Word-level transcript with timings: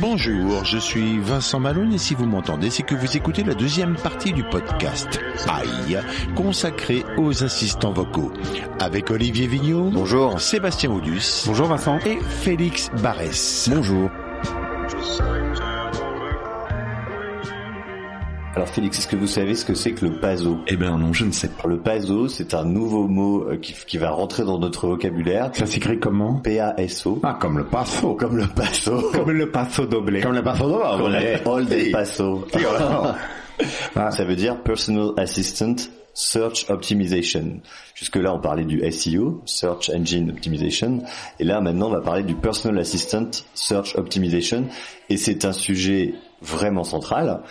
Bonjour, 0.00 0.64
je 0.64 0.78
suis 0.78 1.18
Vincent 1.20 1.60
Malone 1.60 1.92
et 1.92 1.98
si 1.98 2.14
vous 2.14 2.26
m'entendez, 2.26 2.70
c'est 2.70 2.82
que 2.82 2.94
vous 2.94 3.16
écoutez 3.16 3.44
la 3.44 3.54
deuxième 3.54 3.96
partie 3.96 4.32
du 4.32 4.42
podcast 4.44 5.20
AI, 5.46 5.98
consacré 6.34 7.04
aux 7.18 7.44
assistants 7.44 7.92
vocaux, 7.92 8.32
avec 8.80 9.10
Olivier 9.10 9.46
Vignot, 9.46 9.90
bonjour, 9.90 10.40
Sébastien 10.40 10.90
Audus, 10.90 11.44
bonjour 11.46 11.66
Vincent, 11.66 11.98
et 12.06 12.18
Félix 12.20 12.90
Barès. 13.02 13.68
Bonjour. 13.72 14.10
Alors 18.54 18.68
Félix, 18.68 18.98
est-ce 18.98 19.08
que 19.08 19.16
vous 19.16 19.26
savez 19.26 19.54
ce 19.54 19.64
que 19.64 19.72
c'est 19.72 19.92
que 19.92 20.04
le 20.04 20.20
PASO? 20.20 20.58
Eh 20.66 20.76
ben 20.76 20.98
non, 20.98 21.14
je 21.14 21.24
ne 21.24 21.32
sais 21.32 21.48
pas. 21.48 21.66
Le 21.66 21.80
PASO, 21.80 22.28
c'est 22.28 22.52
un 22.52 22.64
nouveau 22.64 23.08
mot 23.08 23.44
euh, 23.48 23.56
qui, 23.56 23.72
qui 23.72 23.96
va 23.96 24.10
rentrer 24.10 24.44
dans 24.44 24.58
notre 24.58 24.88
vocabulaire. 24.88 25.50
Ça 25.54 25.64
s'écrit 25.64 25.98
comment? 25.98 26.34
P-A-S-O. 26.34 27.20
Ah, 27.22 27.38
comme 27.40 27.56
le 27.56 27.64
passo. 27.64 28.14
Comme 28.14 28.36
le 28.36 28.46
paso. 28.46 29.10
Comme 29.14 29.30
le 29.30 29.50
passo 29.50 29.86
doblé. 29.86 30.20
Comme 30.20 30.34
le 30.34 30.42
passo 30.42 30.68
doblé. 30.68 30.92
Comme 30.98 31.12
le 31.12 31.48
All 31.48 31.66
Day 31.66 31.90
Paso. 31.90 32.46
Ah. 33.94 34.10
Ça 34.10 34.24
veut 34.24 34.34
dire 34.34 34.60
Personal 34.62 35.10
Assistant 35.18 35.76
Search 36.14 36.66
Optimization. 36.68 37.60
Jusque-là, 37.94 38.34
on 38.34 38.40
parlait 38.40 38.64
du 38.64 38.82
SEO, 38.90 39.42
Search 39.44 39.90
Engine 39.90 40.30
Optimization, 40.30 41.02
et 41.38 41.44
là, 41.44 41.60
maintenant, 41.60 41.88
on 41.88 41.92
va 41.92 42.00
parler 42.00 42.22
du 42.24 42.34
Personal 42.34 42.78
Assistant 42.80 43.30
Search 43.54 43.94
Optimization, 43.96 44.66
et 45.08 45.16
c'est 45.16 45.44
un 45.44 45.52
sujet 45.52 46.14
vraiment 46.40 46.82
central, 46.84 47.42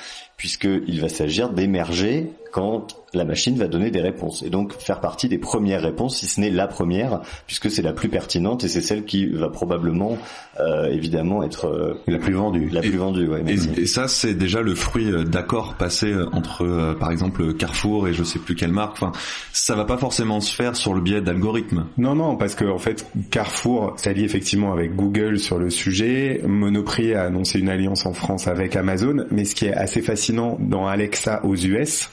puisqu'il 0.42 1.00
va 1.00 1.08
s'agir 1.08 1.50
d'émerger 1.50 2.32
quand 2.52 2.88
la 3.14 3.26
machine 3.26 3.58
va 3.58 3.68
donner 3.68 3.92
des 3.92 4.02
réponses, 4.02 4.42
et 4.44 4.50
donc 4.50 4.74
faire 4.74 5.02
partie 5.02 5.28
des 5.28 5.38
premières 5.38 5.82
réponses, 5.82 6.18
si 6.18 6.28
ce 6.28 6.40
n'est 6.40 6.50
la 6.50 6.68
première, 6.68 7.22
puisque 7.46 7.70
c'est 7.70 7.82
la 7.82 7.94
plus 7.94 8.08
pertinente, 8.10 8.64
et 8.64 8.68
c'est 8.70 8.82
celle 8.82 9.04
qui 9.06 9.26
va 9.28 9.50
probablement, 9.50 10.18
euh, 10.60 10.88
évidemment, 10.90 11.44
être 11.44 11.66
euh, 11.68 12.00
La 12.08 12.18
plus 12.20 12.34
vendue. 12.34 12.70
la 12.72 12.82
plus 12.82 12.94
Et- 12.94 12.98
vendue. 12.98 13.28
Ouais. 13.28 13.44
Et, 13.48 13.82
et 13.82 13.86
ça, 13.86 14.08
c'est 14.08 14.34
déjà 14.34 14.62
le 14.62 14.76
fruit 14.76 15.12
euh, 15.12 15.24
d'accords 15.24 15.74
passés 15.76 16.12
euh, 16.14 16.26
entre, 16.32 16.64
euh, 16.66 16.94
par 16.94 17.12
exemple, 17.12 17.54
Carrefour 17.54 18.08
et 18.08 18.14
je 18.14 18.24
sais 18.24 18.40
plus 18.40 18.56
quelle 18.56 18.72
marque. 18.72 18.94
Enfin, 18.94 19.12
ça 19.52 19.76
va 19.76 19.84
pas 19.86 19.98
forcément 19.98 20.40
se 20.40 20.54
faire 20.56 20.76
sur 20.76 20.94
le 20.94 21.02
biais 21.02 21.22
d'algorithmes. 21.22 21.86
Non, 21.98 22.16
non, 22.16 22.36
parce 22.38 22.56
que 22.56 22.66
en 22.66 22.78
fait, 22.80 23.06
Carrefour 23.30 23.94
s'allie 23.98 24.24
effectivement 24.24 24.72
avec 24.72 24.96
Google 24.96 25.40
sur 25.40 25.60
le 25.60 25.70
sujet. 25.70 26.42
Monoprix 26.46 27.14
a 27.14 27.24
annoncé 27.24 27.60
une 27.60 27.70
alliance 27.70 28.06
en 28.06 28.14
France 28.14 28.48
avec 28.48 28.76
Amazon. 28.76 29.26
Mais 29.32 29.44
ce 29.46 29.56
qui 29.56 29.66
est 29.66 29.74
assez 29.74 30.02
fascinant 30.02 30.58
dans 30.60 30.88
Alexa 30.88 31.42
aux 31.46 31.56
US, 31.56 32.10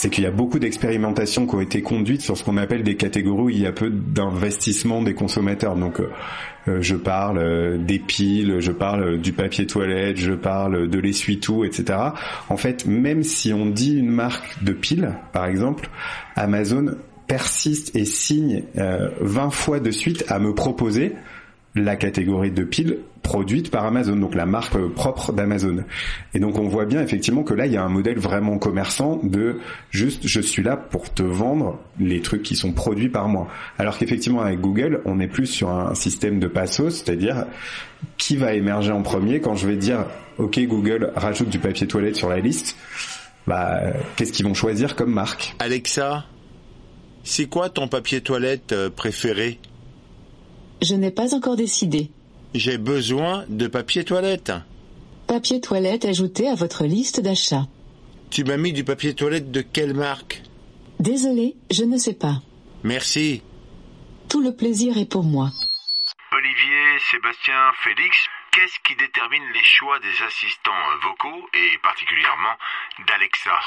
c'est 0.00 0.08
qu'il 0.08 0.24
y 0.24 0.26
a 0.26 0.30
beaucoup 0.30 0.58
d'expérimentations 0.58 1.46
qui 1.46 1.54
ont 1.54 1.60
été 1.60 1.82
conduites 1.82 2.22
sur 2.22 2.34
ce 2.34 2.42
qu'on 2.42 2.56
appelle 2.56 2.82
des 2.82 2.96
catégories 2.96 3.42
où 3.42 3.50
il 3.50 3.60
y 3.60 3.66
a 3.66 3.72
peu 3.72 3.90
d'investissement 3.90 5.02
des 5.02 5.12
consommateurs. 5.12 5.76
Donc, 5.76 6.00
euh, 6.00 6.08
euh, 6.68 6.78
je 6.80 6.96
parle 6.96 7.36
euh, 7.36 7.76
des 7.76 7.98
piles, 7.98 8.60
je 8.60 8.72
parle 8.72 9.20
du 9.20 9.34
papier 9.34 9.66
toilette, 9.66 10.16
je 10.16 10.32
parle 10.32 10.88
de 10.88 10.98
l'essuie-tout, 10.98 11.66
etc. 11.66 11.98
En 12.48 12.56
fait, 12.56 12.86
même 12.86 13.22
si 13.22 13.52
on 13.52 13.66
dit 13.66 13.98
une 13.98 14.08
marque 14.08 14.64
de 14.64 14.72
piles, 14.72 15.18
par 15.34 15.44
exemple, 15.44 15.90
Amazon 16.34 16.96
persiste 17.30 17.94
et 17.94 18.04
signe 18.04 18.64
euh, 18.76 19.10
20 19.20 19.50
fois 19.50 19.78
de 19.78 19.92
suite 19.92 20.24
à 20.26 20.40
me 20.40 20.52
proposer 20.52 21.12
la 21.74 21.96
catégorie 21.96 22.50
de 22.50 22.64
piles 22.64 22.98
produite 23.22 23.70
par 23.70 23.84
Amazon, 23.84 24.16
donc 24.16 24.34
la 24.34 24.46
marque 24.46 24.74
euh, 24.76 24.88
propre 24.88 25.32
d'Amazon. 25.32 25.84
Et 26.34 26.40
donc 26.40 26.58
on 26.58 26.66
voit 26.66 26.86
bien 26.86 27.02
effectivement 27.02 27.42
que 27.42 27.54
là 27.54 27.66
il 27.66 27.72
y 27.72 27.76
a 27.76 27.84
un 27.84 27.88
modèle 27.88 28.18
vraiment 28.18 28.58
commerçant 28.58 29.20
de 29.22 29.60
juste 29.90 30.26
je 30.26 30.40
suis 30.40 30.62
là 30.62 30.76
pour 30.76 31.12
te 31.12 31.22
vendre 31.22 31.78
les 31.98 32.22
trucs 32.22 32.42
qui 32.42 32.56
sont 32.56 32.72
produits 32.72 33.08
par 33.08 33.28
moi. 33.28 33.48
Alors 33.78 33.98
qu'effectivement 33.98 34.40
avec 34.40 34.60
Google 34.60 35.00
on 35.04 35.20
est 35.20 35.28
plus 35.28 35.46
sur 35.46 35.70
un 35.70 35.94
système 35.94 36.40
de 36.40 36.48
passos, 36.48 37.02
c'est-à-dire 37.04 37.46
qui 38.16 38.36
va 38.36 38.54
émerger 38.54 38.90
en 38.90 39.02
premier 39.02 39.40
quand 39.40 39.54
je 39.54 39.66
vais 39.68 39.76
dire 39.76 40.06
ok 40.38 40.58
Google 40.66 41.12
rajoute 41.14 41.50
du 41.50 41.58
papier 41.58 41.86
toilette 41.86 42.16
sur 42.16 42.28
la 42.28 42.40
liste, 42.40 42.76
bah 43.46 43.80
qu'est-ce 44.16 44.32
qu'ils 44.32 44.46
vont 44.46 44.54
choisir 44.54 44.96
comme 44.96 45.12
marque? 45.12 45.54
Alexa, 45.58 46.24
c'est 47.22 47.46
quoi 47.46 47.68
ton 47.68 47.86
papier 47.86 48.22
toilette 48.22 48.72
euh, 48.72 48.90
préféré? 48.90 49.60
Je 50.82 50.94
n'ai 50.94 51.10
pas 51.10 51.34
encore 51.34 51.56
décidé. 51.56 52.10
J'ai 52.54 52.78
besoin 52.78 53.44
de 53.48 53.66
papier 53.66 54.04
toilette. 54.04 54.52
Papier 55.26 55.60
toilette 55.60 56.04
ajouté 56.04 56.48
à 56.48 56.54
votre 56.54 56.84
liste 56.84 57.20
d'achat. 57.20 57.66
Tu 58.30 58.44
m'as 58.44 58.56
mis 58.56 58.72
du 58.72 58.84
papier 58.84 59.14
toilette 59.14 59.50
de 59.50 59.60
quelle 59.60 59.94
marque? 59.94 60.42
Désolé, 60.98 61.56
je 61.70 61.84
ne 61.84 61.96
sais 61.96 62.14
pas. 62.14 62.42
Merci. 62.82 63.42
Tout 64.28 64.40
le 64.40 64.54
plaisir 64.54 64.96
est 64.98 65.10
pour 65.10 65.24
moi. 65.24 65.50
Olivier, 66.32 66.98
Sébastien, 67.10 67.72
Félix, 67.82 68.16
qu'est-ce 68.52 68.78
qui 68.86 68.96
détermine 68.96 69.42
les 69.52 69.64
choix 69.64 69.98
des 69.98 70.24
assistants 70.24 70.70
vocaux 71.02 71.48
et 71.54 71.78
particulièrement 71.82 72.56
d'Alexa? 73.06 73.58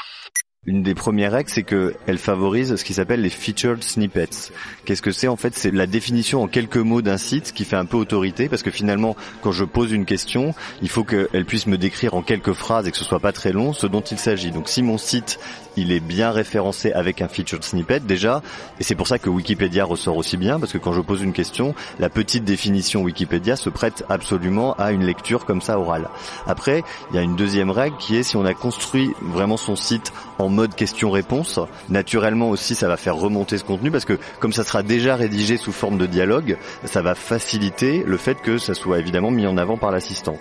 Une 0.66 0.82
des 0.82 0.94
premières 0.94 1.32
règles, 1.32 1.50
c'est 1.50 1.62
que 1.62 1.94
elle 2.06 2.16
favorise 2.16 2.76
ce 2.76 2.84
qui 2.84 2.94
s'appelle 2.94 3.20
les 3.20 3.28
featured 3.28 3.84
snippets. 3.84 4.50
Qu'est-ce 4.86 5.02
que 5.02 5.12
c'est 5.12 5.28
en 5.28 5.36
fait? 5.36 5.54
C'est 5.54 5.70
la 5.70 5.86
définition 5.86 6.42
en 6.42 6.48
quelques 6.48 6.78
mots 6.78 7.02
d'un 7.02 7.18
site 7.18 7.52
qui 7.52 7.66
fait 7.66 7.76
un 7.76 7.84
peu 7.84 7.98
autorité 7.98 8.48
parce 8.48 8.62
que 8.62 8.70
finalement, 8.70 9.14
quand 9.42 9.52
je 9.52 9.64
pose 9.64 9.92
une 9.92 10.06
question, 10.06 10.54
il 10.80 10.88
faut 10.88 11.04
qu'elle 11.04 11.44
puisse 11.44 11.66
me 11.66 11.76
décrire 11.76 12.14
en 12.14 12.22
quelques 12.22 12.54
phrases 12.54 12.88
et 12.88 12.92
que 12.92 12.96
ce 12.96 13.04
soit 13.04 13.20
pas 13.20 13.32
très 13.32 13.52
long 13.52 13.74
ce 13.74 13.86
dont 13.86 14.00
il 14.00 14.18
s'agit. 14.18 14.52
Donc 14.52 14.70
si 14.70 14.82
mon 14.82 14.96
site 14.96 15.38
il 15.76 15.92
est 15.92 16.00
bien 16.00 16.30
référencé 16.30 16.92
avec 16.92 17.20
un 17.20 17.28
featured 17.28 17.64
snippet 17.64 18.00
déjà, 18.00 18.40
et 18.80 18.84
c'est 18.84 18.94
pour 18.94 19.08
ça 19.08 19.18
que 19.18 19.28
Wikipédia 19.28 19.84
ressort 19.84 20.16
aussi 20.16 20.38
bien 20.38 20.58
parce 20.60 20.72
que 20.72 20.78
quand 20.78 20.92
je 20.92 21.00
pose 21.02 21.20
une 21.20 21.32
question, 21.34 21.74
la 21.98 22.08
petite 22.08 22.44
définition 22.44 23.02
Wikipédia 23.02 23.56
se 23.56 23.68
prête 23.68 24.04
absolument 24.08 24.72
à 24.74 24.92
une 24.92 25.04
lecture 25.04 25.44
comme 25.44 25.60
ça 25.60 25.78
orale. 25.78 26.08
Après, 26.46 26.82
il 27.10 27.16
y 27.16 27.18
a 27.18 27.22
une 27.22 27.36
deuxième 27.36 27.70
règle 27.70 27.98
qui 27.98 28.16
est 28.16 28.22
si 28.22 28.36
on 28.36 28.46
a 28.46 28.54
construit 28.54 29.10
vraiment 29.20 29.58
son 29.58 29.76
site 29.76 30.12
en 30.38 30.53
mode 30.54 30.74
question-réponse, 30.74 31.60
naturellement 31.88 32.50
aussi 32.50 32.74
ça 32.74 32.88
va 32.88 32.96
faire 32.96 33.16
remonter 33.16 33.58
ce 33.58 33.64
contenu 33.64 33.90
parce 33.90 34.04
que 34.04 34.18
comme 34.40 34.52
ça 34.52 34.64
sera 34.64 34.82
déjà 34.82 35.16
rédigé 35.16 35.56
sous 35.56 35.72
forme 35.72 35.98
de 35.98 36.06
dialogue, 36.06 36.56
ça 36.84 37.02
va 37.02 37.14
faciliter 37.14 38.02
le 38.06 38.16
fait 38.16 38.40
que 38.40 38.58
ça 38.58 38.74
soit 38.74 38.98
évidemment 38.98 39.30
mis 39.30 39.46
en 39.46 39.56
avant 39.56 39.76
par 39.76 39.90
l'assistant. 39.90 40.38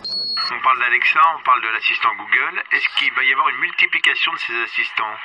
D'Alexa, 0.94 1.20
on 1.40 1.44
parle 1.44 1.62
de 1.64 1.70
l'assistant 1.74 2.10
Google. 2.20 2.62
Est-ce 2.72 2.86
qu'il 3.00 3.12
va 3.16 3.24
y 3.24 3.32
avoir 3.32 3.50
une 3.50 3.62
multiplication 3.62 4.32
de 4.32 4.38
ces 4.38 4.54
assistants? 4.62 5.16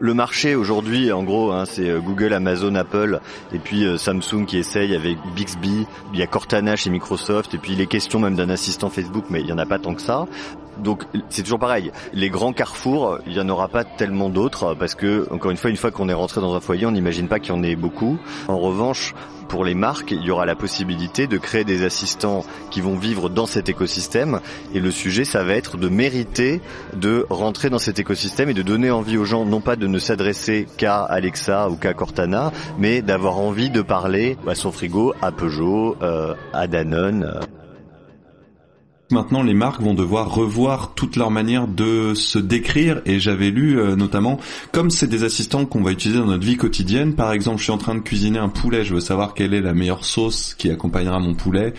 Le 0.00 0.14
marché 0.14 0.54
aujourd'hui, 0.54 1.12
en 1.12 1.24
gros, 1.24 1.52
hein, 1.52 1.66
c'est 1.66 1.90
euh, 1.90 2.00
Google, 2.00 2.32
Amazon, 2.32 2.74
Apple, 2.74 3.20
et 3.52 3.58
puis 3.58 3.84
euh, 3.84 3.98
Samsung 3.98 4.46
qui 4.46 4.56
essaye 4.56 4.96
avec 4.96 5.18
Bixby. 5.34 5.86
Il 6.14 6.18
y 6.18 6.22
a 6.22 6.26
Cortana 6.26 6.74
chez 6.74 6.88
Microsoft, 6.88 7.52
et 7.52 7.58
puis 7.58 7.74
les 7.74 7.86
questions 7.86 8.18
même 8.18 8.34
d'un 8.34 8.48
assistant 8.48 8.88
Facebook, 8.88 9.26
mais 9.28 9.40
il 9.40 9.46
y 9.46 9.52
en 9.52 9.58
a 9.58 9.66
pas 9.66 9.78
tant 9.78 9.92
que 9.92 10.00
ça. 10.00 10.24
Donc 10.78 11.04
c'est 11.28 11.42
toujours 11.42 11.58
pareil. 11.58 11.92
Les 12.14 12.30
grands 12.30 12.54
carrefours, 12.54 13.18
il 13.26 13.34
y 13.34 13.40
en 13.40 13.48
aura 13.50 13.68
pas 13.68 13.84
tellement 13.84 14.30
d'autres 14.30 14.72
parce 14.72 14.94
que 14.94 15.26
encore 15.30 15.50
une 15.50 15.58
fois, 15.58 15.68
une 15.68 15.76
fois 15.76 15.90
qu'on 15.90 16.08
est 16.08 16.14
rentré 16.14 16.40
dans 16.40 16.54
un 16.54 16.60
foyer, 16.60 16.86
on 16.86 16.92
n'imagine 16.92 17.28
pas 17.28 17.40
qu'il 17.40 17.54
y 17.54 17.58
en 17.58 17.62
ait 17.62 17.76
beaucoup. 17.76 18.18
En 18.48 18.58
revanche, 18.58 19.12
pour 19.50 19.64
les 19.64 19.74
marques, 19.74 20.12
il 20.12 20.22
y 20.22 20.30
aura 20.30 20.46
la 20.46 20.54
possibilité 20.54 21.26
de 21.26 21.36
créer 21.36 21.64
des 21.64 21.84
assistants 21.84 22.44
qui 22.70 22.80
vont 22.80 22.94
vivre 22.94 23.28
dans 23.28 23.46
cet 23.46 23.68
écosystème. 23.68 24.40
Et 24.72 24.78
le 24.78 24.92
sujet, 24.92 25.24
ça 25.24 25.42
va 25.42 25.54
être 25.54 25.76
de 25.76 25.88
mériter 25.88 26.62
de 26.94 27.26
rentrer 27.28 27.68
dans 27.68 27.80
cet 27.80 27.98
écosystème 27.98 28.48
et 28.48 28.54
de 28.54 28.62
donner 28.62 28.92
envie 28.92 29.18
aux 29.18 29.24
gens, 29.24 29.44
non 29.44 29.60
pas 29.60 29.74
de 29.74 29.88
ne 29.88 29.98
s'adresser 29.98 30.68
qu'à 30.76 31.02
Alexa 31.02 31.68
ou 31.68 31.74
qu'à 31.74 31.94
Cortana, 31.94 32.52
mais 32.78 33.02
d'avoir 33.02 33.38
envie 33.38 33.70
de 33.70 33.82
parler 33.82 34.38
à 34.46 34.54
son 34.54 34.70
frigo, 34.70 35.14
à 35.20 35.32
Peugeot, 35.32 35.96
euh, 36.00 36.34
à 36.52 36.68
Danone. 36.68 37.40
Maintenant, 39.10 39.42
les 39.42 39.54
marques 39.54 39.82
vont 39.82 39.94
devoir 39.94 40.32
revoir 40.32 40.94
toute 40.94 41.16
leur 41.16 41.30
manière 41.30 41.66
de 41.66 42.14
se 42.14 42.38
décrire. 42.38 43.02
Et 43.06 43.18
j'avais 43.18 43.50
lu 43.50 43.78
euh, 43.78 43.96
notamment, 43.96 44.38
comme 44.72 44.90
c'est 44.90 45.08
des 45.08 45.24
assistants 45.24 45.66
qu'on 45.66 45.82
va 45.82 45.90
utiliser 45.90 46.20
dans 46.20 46.26
notre 46.26 46.44
vie 46.44 46.56
quotidienne. 46.56 47.14
Par 47.14 47.32
exemple, 47.32 47.58
je 47.58 47.64
suis 47.64 47.72
en 47.72 47.78
train 47.78 47.96
de 47.96 48.00
cuisiner 48.00 48.38
un 48.38 48.48
poulet, 48.48 48.84
je 48.84 48.94
veux 48.94 49.00
savoir 49.00 49.34
quelle 49.34 49.52
est 49.52 49.60
la 49.60 49.74
meilleure 49.74 50.04
sauce 50.04 50.54
qui 50.54 50.70
accompagnera 50.70 51.18
mon 51.18 51.34
poulet 51.34 51.74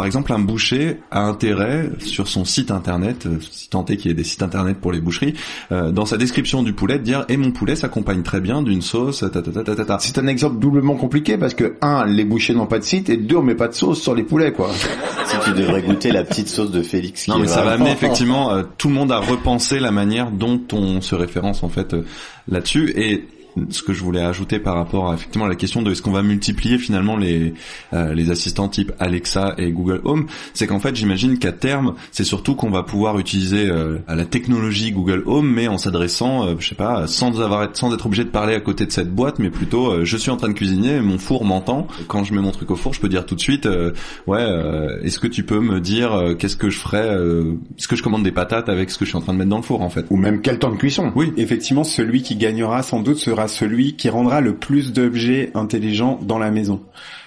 par 0.00 0.06
exemple, 0.06 0.32
un 0.32 0.38
boucher 0.38 0.96
a 1.10 1.20
intérêt 1.26 1.90
sur 1.98 2.26
son 2.26 2.46
site 2.46 2.70
internet, 2.70 3.26
euh, 3.26 3.36
si 3.50 3.68
tant 3.68 3.84
est 3.84 3.98
qu'il 3.98 4.10
y 4.10 4.12
ait 4.12 4.16
des 4.16 4.24
sites 4.24 4.42
internet 4.42 4.78
pour 4.78 4.92
les 4.92 5.00
boucheries, 5.02 5.34
euh, 5.72 5.90
dans 5.90 6.06
sa 6.06 6.16
description 6.16 6.62
du 6.62 6.72
poulet, 6.72 6.98
de 6.98 7.04
dire 7.04 7.26
et 7.28 7.36
mon 7.36 7.50
poulet 7.50 7.76
s'accompagne 7.76 8.22
très 8.22 8.40
bien 8.40 8.62
d'une 8.62 8.80
sauce. 8.80 9.20
Ta, 9.20 9.28
ta, 9.28 9.42
ta, 9.42 9.62
ta, 9.62 9.74
ta, 9.76 9.84
ta. 9.84 9.98
C'est 9.98 10.16
un 10.16 10.26
exemple 10.26 10.58
doublement 10.58 10.94
compliqué 10.94 11.36
parce 11.36 11.52
que 11.52 11.74
un, 11.82 12.06
les 12.06 12.24
bouchers 12.24 12.54
n'ont 12.54 12.66
pas 12.66 12.78
de 12.78 12.84
site 12.84 13.10
et 13.10 13.18
deux, 13.18 13.36
on 13.36 13.42
met 13.42 13.54
pas 13.54 13.68
de 13.68 13.74
sauce 13.74 14.00
sur 14.00 14.14
les 14.14 14.22
poulets 14.22 14.52
quoi. 14.52 14.70
Si 15.26 15.36
tu 15.44 15.52
devrais 15.52 15.82
goûter 15.82 16.12
la 16.12 16.24
petite 16.24 16.48
sauce 16.48 16.70
de 16.70 16.82
Félix. 16.82 17.24
Qui 17.24 17.30
Non, 17.30 17.38
mais 17.38 17.46
ça 17.46 17.62
va 17.62 17.72
amener 17.72 17.92
effectivement 17.92 18.52
euh, 18.52 18.62
tout 18.78 18.88
le 18.88 18.94
monde 18.94 19.12
à 19.12 19.18
repenser 19.18 19.80
la 19.80 19.90
manière 19.90 20.30
dont 20.30 20.62
on 20.72 21.02
se 21.02 21.14
référence 21.14 21.62
en 21.62 21.68
fait 21.68 21.92
euh, 21.92 22.06
là-dessus 22.48 22.90
et 22.96 23.28
ce 23.70 23.82
que 23.82 23.92
je 23.92 24.02
voulais 24.02 24.20
ajouter 24.20 24.58
par 24.58 24.76
rapport 24.76 25.10
à 25.10 25.14
effectivement 25.14 25.46
la 25.46 25.54
question 25.54 25.82
de 25.82 25.90
est-ce 25.90 26.02
qu'on 26.02 26.10
va 26.10 26.22
multiplier 26.22 26.78
finalement 26.78 27.16
les 27.16 27.54
euh, 27.92 28.14
les 28.14 28.30
assistants 28.30 28.68
type 28.68 28.92
Alexa 28.98 29.54
et 29.58 29.70
Google 29.70 30.00
Home, 30.04 30.26
c'est 30.54 30.66
qu'en 30.66 30.80
fait 30.80 30.94
j'imagine 30.96 31.38
qu'à 31.38 31.52
terme 31.52 31.94
c'est 32.12 32.24
surtout 32.24 32.54
qu'on 32.54 32.70
va 32.70 32.82
pouvoir 32.82 33.18
utiliser 33.18 33.68
euh, 33.68 33.98
à 34.06 34.14
la 34.14 34.24
technologie 34.24 34.92
Google 34.92 35.22
Home 35.26 35.50
mais 35.50 35.68
en 35.68 35.78
s'adressant 35.78 36.46
euh, 36.46 36.54
je 36.58 36.68
sais 36.68 36.74
pas 36.74 37.06
sans 37.06 37.40
avoir 37.40 37.68
sans 37.74 37.92
être 37.94 38.06
obligé 38.06 38.24
de 38.24 38.30
parler 38.30 38.54
à 38.54 38.60
côté 38.60 38.86
de 38.86 38.92
cette 38.92 39.12
boîte 39.12 39.38
mais 39.38 39.50
plutôt 39.50 39.90
euh, 39.90 40.04
je 40.04 40.16
suis 40.16 40.30
en 40.30 40.36
train 40.36 40.48
de 40.48 40.54
cuisiner 40.54 41.00
mon 41.00 41.18
four 41.18 41.44
m'entend. 41.44 41.86
Quand 42.08 42.24
je 42.24 42.34
mets 42.34 42.40
mon 42.40 42.52
truc 42.52 42.70
au 42.70 42.76
four 42.76 42.94
je 42.94 43.00
peux 43.00 43.08
dire 43.08 43.26
tout 43.26 43.34
de 43.34 43.40
suite 43.40 43.66
euh, 43.66 43.92
ouais 44.26 44.38
euh, 44.40 45.00
est-ce 45.02 45.18
que 45.18 45.26
tu 45.26 45.44
peux 45.44 45.60
me 45.60 45.80
dire 45.80 46.34
qu'est-ce 46.38 46.56
que 46.56 46.70
je 46.70 46.78
ferais 46.78 47.08
euh, 47.10 47.54
est-ce 47.78 47.88
que 47.88 47.96
je 47.96 48.02
commande 48.02 48.22
des 48.22 48.32
patates 48.32 48.68
avec 48.68 48.90
ce 48.90 48.98
que 48.98 49.04
je 49.04 49.10
suis 49.10 49.18
en 49.18 49.20
train 49.20 49.32
de 49.32 49.38
mettre 49.38 49.50
dans 49.50 49.56
le 49.56 49.62
four 49.62 49.82
en 49.82 49.90
fait? 49.90 50.06
Ou 50.10 50.16
même 50.16 50.40
quel 50.40 50.58
temps 50.58 50.70
de 50.70 50.76
cuisson? 50.76 51.12
oui. 51.14 51.32
Effectivement, 51.36 51.84
celui 51.84 52.22
qui 52.22 52.36
gagnera 52.36 52.82
sans 52.82 53.00
doute 53.00 53.18
sera 53.18 53.39
celui 53.48 53.96
qui 53.96 54.08
rendra 54.08 54.40
le 54.40 54.54
plus 54.54 54.92
d'objets 54.92 55.50
intelligents 55.54 56.18
dans 56.22 56.38
la 56.38 56.50
maison. 56.50 56.82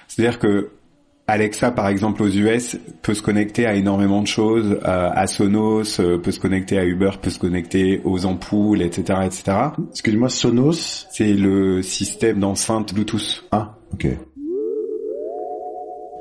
C'est-à-dire 0.08 0.40
que 0.40 0.70
Alexa, 1.26 1.72
par 1.72 1.88
exemple, 1.88 2.22
aux 2.22 2.28
US, 2.28 2.78
peut 3.02 3.14
se 3.14 3.22
connecter 3.22 3.66
à 3.66 3.76
énormément 3.76 4.22
de 4.22 4.28
choses, 4.28 4.78
euh, 4.84 5.10
à 5.14 5.26
Sonos, 5.26 6.02
euh, 6.02 6.18
peut 6.18 6.32
se 6.32 6.40
connecter 6.40 6.78
à 6.78 6.84
Uber, 6.84 7.12
peut 7.22 7.30
se 7.30 7.40
connecter 7.40 8.02
aux 8.04 8.26
ampoules, 8.26 8.82
etc., 8.82 9.20
etc. 9.26 9.58
Excusez-moi, 9.92 10.28
Sonos? 10.28 11.08
C'est 11.12 11.34
le 11.34 11.82
système 11.82 12.40
d'enceinte 12.40 12.94
Bluetooth. 12.94 13.46
Ah, 13.52 13.78
ok. 13.94 14.08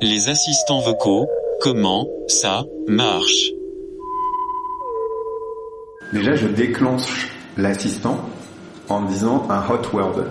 Les 0.01 0.29
assistants 0.29 0.79
vocaux, 0.79 1.27
comment 1.59 2.07
ça 2.27 2.63
marche? 2.87 3.51
Déjà, 6.13 6.35
je 6.35 6.47
déclenche 6.47 7.29
l'assistant 7.57 8.19
en 8.89 9.01
disant 9.01 9.47
un 9.49 9.59
hot 9.59 9.81
word. 9.93 10.23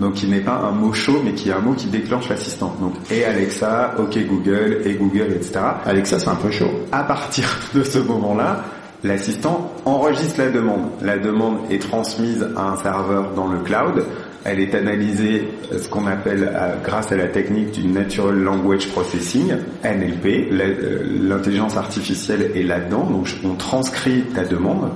Donc, 0.00 0.14
qui 0.14 0.26
n'est 0.26 0.40
pas 0.40 0.56
un 0.56 0.72
mot 0.72 0.92
chaud, 0.94 1.20
mais 1.22 1.32
qui 1.32 1.50
est 1.50 1.52
un 1.52 1.60
mot 1.60 1.74
qui 1.74 1.86
déclenche 1.86 2.28
l'assistant. 2.30 2.74
Donc, 2.80 2.94
et 3.10 3.24
Alexa, 3.24 3.94
OK 3.98 4.18
Google, 4.26 4.78
et 4.86 4.94
Google, 4.94 5.32
etc. 5.34 5.60
Alexa, 5.84 6.18
c'est 6.18 6.28
un 6.28 6.36
peu 6.36 6.50
chaud. 6.50 6.70
À 6.90 7.04
partir 7.04 7.44
de 7.74 7.82
ce 7.82 7.98
moment-là, 7.98 8.64
l'assistant 9.04 9.70
enregistre 9.84 10.40
la 10.40 10.48
demande. 10.48 10.88
La 11.02 11.18
demande 11.18 11.58
est 11.70 11.82
transmise 11.82 12.48
à 12.56 12.70
un 12.70 12.76
serveur 12.76 13.32
dans 13.34 13.48
le 13.48 13.58
cloud. 13.58 14.04
Elle 14.42 14.60
est 14.60 14.74
analysée, 14.74 15.48
euh, 15.70 15.78
ce 15.78 15.86
qu'on 15.86 16.06
appelle, 16.06 16.50
euh, 16.50 16.76
grâce 16.82 17.12
à 17.12 17.16
la 17.16 17.26
technique 17.26 17.72
du 17.72 17.86
Natural 17.86 18.34
Language 18.34 18.88
Processing, 18.88 19.52
NLP. 19.84 20.48
Euh, 20.50 21.02
L'intelligence 21.28 21.76
artificielle 21.76 22.52
est 22.54 22.62
là-dedans, 22.62 23.04
donc 23.04 23.28
on 23.44 23.54
transcrit 23.54 24.22
ta 24.34 24.44
demande. 24.44 24.92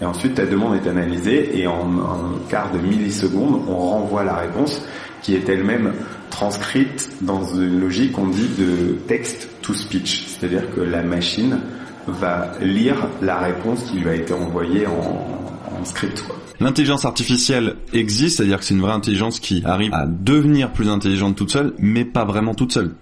Et 0.00 0.04
ensuite, 0.04 0.34
ta 0.34 0.46
demande 0.46 0.76
est 0.76 0.88
analysée 0.88 1.58
et 1.58 1.66
en 1.66 1.90
un 1.98 2.48
quart 2.48 2.72
de 2.72 2.78
milliseconde, 2.78 3.62
on 3.68 3.76
renvoie 3.76 4.24
la 4.24 4.36
réponse 4.36 4.82
qui 5.22 5.34
est 5.34 5.48
elle-même 5.48 5.92
transcrite 6.30 7.10
dans 7.20 7.44
une 7.54 7.80
logique 7.80 8.12
qu'on 8.12 8.28
dit 8.28 8.48
de 8.58 8.98
text 9.06 9.48
to 9.62 9.74
speech. 9.74 10.26
C'est-à-dire 10.26 10.62
que 10.74 10.80
la 10.80 11.02
machine 11.02 11.58
va 12.06 12.52
lire 12.62 13.08
la 13.20 13.38
réponse 13.38 13.84
qui 13.90 13.98
lui 13.98 14.08
a 14.08 14.14
été 14.14 14.32
envoyée 14.32 14.86
en, 14.86 15.80
en 15.80 15.84
script. 15.84 16.22
Quoi. 16.26 16.36
L'intelligence 16.60 17.06
artificielle 17.06 17.76
existe, 17.94 18.36
c'est-à-dire 18.36 18.58
que 18.58 18.64
c'est 18.64 18.74
une 18.74 18.82
vraie 18.82 18.92
intelligence 18.92 19.40
qui 19.40 19.62
arrive 19.64 19.94
à 19.94 20.06
devenir 20.06 20.72
plus 20.72 20.88
intelligente 20.88 21.36
toute 21.36 21.50
seule, 21.50 21.72
mais 21.78 22.04
pas 22.04 22.26
vraiment 22.26 22.54
toute 22.54 22.72
seule. 22.72 22.92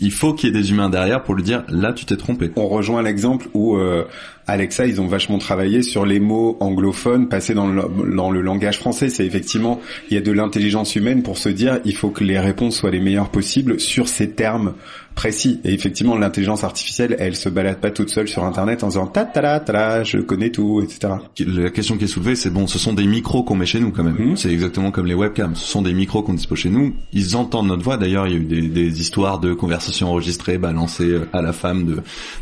Il 0.00 0.12
faut 0.12 0.32
qu'il 0.32 0.48
y 0.48 0.56
ait 0.56 0.62
des 0.62 0.70
humains 0.70 0.88
derrière 0.88 1.24
pour 1.24 1.34
lui 1.34 1.42
dire 1.42 1.64
là 1.68 1.92
tu 1.92 2.04
t'es 2.04 2.16
trompé. 2.16 2.52
On 2.54 2.68
rejoint 2.68 3.02
l'exemple 3.02 3.48
où 3.54 3.76
euh, 3.76 4.04
Alexa, 4.48 4.86
ils 4.86 5.00
ont 5.00 5.06
vachement 5.06 5.38
travaillé 5.38 5.82
sur 5.82 6.06
les 6.06 6.20
mots 6.20 6.56
anglophones 6.60 7.28
passés 7.28 7.54
dans 7.54 7.66
le, 7.66 7.84
dans 8.16 8.30
le 8.30 8.40
langage 8.40 8.78
français. 8.78 9.10
C'est 9.10 9.26
effectivement, 9.26 9.80
il 10.10 10.14
y 10.14 10.16
a 10.16 10.22
de 10.22 10.32
l'intelligence 10.32 10.96
humaine 10.96 11.22
pour 11.22 11.36
se 11.36 11.50
dire, 11.50 11.80
il 11.84 11.94
faut 11.94 12.10
que 12.10 12.24
les 12.24 12.38
réponses 12.38 12.76
soient 12.76 12.90
les 12.90 13.00
meilleures 13.00 13.30
possibles 13.30 13.78
sur 13.78 14.08
ces 14.08 14.30
termes 14.30 14.72
précis. 15.14 15.60
Et 15.64 15.74
effectivement, 15.74 16.16
l'intelligence 16.16 16.62
artificielle, 16.62 17.16
elle 17.18 17.34
se 17.34 17.48
balade 17.48 17.78
pas 17.78 17.90
toute 17.90 18.08
seule 18.08 18.28
sur 18.28 18.44
Internet 18.44 18.84
en 18.84 18.88
disant 18.88 19.08
ta 19.08 19.24
ta 19.24 19.42
ta 19.42 19.60
ta, 19.60 20.04
je 20.04 20.18
connais 20.18 20.50
tout, 20.50 20.80
etc. 20.80 21.14
La 21.44 21.70
question 21.70 21.98
qui 21.98 22.04
est 22.04 22.08
soulevée, 22.08 22.36
c'est 22.36 22.50
bon, 22.50 22.68
ce 22.68 22.78
sont 22.78 22.92
des 22.92 23.04
micros 23.04 23.42
qu'on 23.42 23.56
met 23.56 23.66
chez 23.66 23.80
nous 23.80 23.90
quand 23.90 24.04
même. 24.04 24.14
Mhm. 24.16 24.36
C'est 24.36 24.52
exactement 24.52 24.92
comme 24.92 25.06
les 25.06 25.14
webcams. 25.14 25.56
Ce 25.56 25.66
sont 25.66 25.82
des 25.82 25.92
micros 25.92 26.22
qu'on 26.22 26.34
dispose 26.34 26.58
chez 26.58 26.70
nous. 26.70 26.94
Ils 27.12 27.36
entendent 27.36 27.66
notre 27.66 27.82
voix. 27.82 27.96
D'ailleurs, 27.96 28.28
il 28.28 28.32
y 28.32 28.36
a 28.36 28.38
eu 28.38 28.44
des, 28.44 28.68
des 28.68 29.00
histoires 29.00 29.40
de 29.40 29.54
conversations 29.54 30.08
enregistrées, 30.08 30.56
balancées 30.56 31.18
à 31.32 31.42
la 31.42 31.52
femme 31.52 31.84
de, 31.84 31.96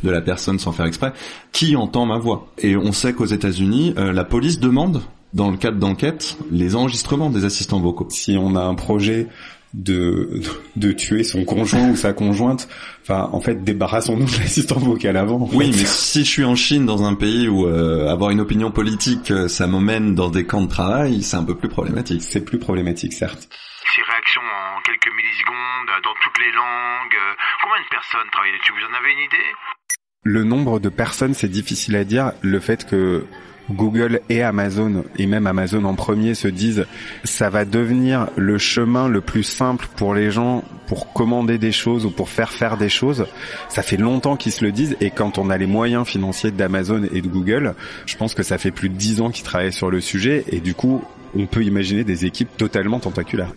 de 0.05 0.11
la 0.11 0.20
personne 0.20 0.58
sans 0.58 0.73
faire 0.73 0.85
exprès. 0.85 1.14
Qui 1.53 1.76
entend 1.76 1.95
ma 2.04 2.19
voix 2.19 2.48
Et 2.58 2.76
on 2.76 2.93
sait 2.93 3.14
qu'aux 3.14 3.26
États-Unis, 3.26 3.94
euh, 3.96 4.12
la 4.12 4.25
police 4.25 4.60
demande, 4.60 5.02
dans 5.32 5.50
le 5.50 5.56
cadre 5.56 5.78
d'enquête, 5.78 6.37
les 6.50 6.76
enregistrements 6.76 7.31
des 7.31 7.44
assistants 7.44 7.81
vocaux. 7.81 8.08
Si 8.10 8.37
on 8.38 8.56
a 8.56 8.62
un 8.62 8.75
projet 8.75 9.28
de 9.75 10.40
de 10.76 10.93
tuer 10.93 11.22
son 11.22 11.44
conjoint 11.44 11.90
ou 11.90 11.96
sa 11.96 12.12
conjointe, 12.12 12.69
enfin, 13.02 13.28
en 13.32 13.40
fait, 13.40 13.62
débarrassons-nous 13.62 14.26
de 14.26 14.38
l'assistant 14.38 14.78
vocal 14.78 15.16
avant. 15.16 15.37
en 15.37 15.48
Oui, 15.52 15.70
mais 15.70 15.84
si 15.84 16.25
je 16.25 16.31
suis 16.31 16.44
en 16.44 16.54
Chine, 16.54 16.87
dans 16.87 17.04
un 17.04 17.14
pays 17.14 17.48
où 17.48 17.66
euh, 17.66 18.08
avoir 18.08 18.31
une 18.31 18.40
opinion 18.40 18.70
politique, 18.70 19.31
euh, 19.31 19.48
ça 19.48 19.66
m'emmène 19.66 20.14
dans 20.14 20.28
des 20.28 20.46
camps 20.46 20.62
de 20.62 20.69
travail, 20.69 21.22
c'est 21.22 21.37
un 21.37 21.44
peu 21.44 21.54
plus 21.54 21.69
problématique. 21.69 22.22
c'est 22.22 22.44
plus 22.44 22.58
problématique, 22.58 23.12
certes. 23.12 23.48
Ces 23.94 24.02
réactions 24.02 24.43
en 24.43 24.82
quelques 24.82 25.14
millisecondes, 25.14 26.02
dans 26.02 26.14
toutes 26.22 26.38
les 26.38 26.52
langues. 26.52 27.20
Combien 27.62 27.82
de 27.82 27.88
personnes 27.88 28.28
travaillent 28.32 28.52
dessus 28.58 28.72
Vous 28.72 28.84
en 28.84 28.98
avez 28.98 29.12
une 29.12 29.25
idée? 29.25 29.75
Le 30.24 30.42
nombre 30.42 30.80
de 30.80 30.88
personnes, 30.88 31.34
c'est 31.34 31.48
difficile 31.48 31.94
à 31.96 32.04
dire. 32.04 32.32
Le 32.42 32.58
fait 32.58 32.84
que 32.84 33.24
Google 33.70 34.20
et 34.28 34.42
Amazon, 34.42 35.04
et 35.18 35.26
même 35.26 35.46
Amazon 35.46 35.84
en 35.84 35.94
premier, 35.94 36.34
se 36.34 36.48
disent 36.48 36.86
ça 37.24 37.50
va 37.50 37.64
devenir 37.64 38.28
le 38.36 38.58
chemin 38.58 39.08
le 39.08 39.20
plus 39.20 39.43
simple 39.43 39.88
pour 39.96 40.14
les 40.14 40.31
gens 40.31 40.64
pour 40.86 41.12
commander 41.12 41.58
des 41.58 41.72
choses 41.72 42.06
ou 42.06 42.10
pour 42.10 42.29
faire 42.29 42.52
faire 42.52 42.76
des 42.76 42.88
choses. 42.88 43.26
Ça 43.69 43.82
fait 43.82 43.96
longtemps 43.96 44.36
qu'ils 44.36 44.52
se 44.52 44.64
le 44.64 44.72
disent 44.72 44.96
et 45.00 45.10
quand 45.10 45.38
on 45.38 45.50
a 45.50 45.58
les 45.58 45.67
moyens 45.67 46.06
financiers 46.06 46.50
d'Amazon 46.50 47.05
et 47.12 47.20
de 47.20 47.29
Google, 47.29 47.74
je 48.06 48.17
pense 48.17 48.34
que 48.34 48.43
ça 48.43 48.58
fait 48.58 48.70
plus 48.70 48.88
de 48.88 48.96
dix 48.96 49.20
ans 49.20 49.31
qu'ils 49.31 49.44
travaillent 49.44 49.72
sur 49.72 49.91
le 49.91 50.00
sujet 50.00 50.44
et 50.48 50.60
du 50.60 50.74
coup, 50.74 51.02
on 51.34 51.46
peut 51.46 51.62
imaginer 51.62 52.05
des 52.05 52.24
équipes 52.24 52.56
totalement 52.56 53.00
tentaculaires. 53.00 53.52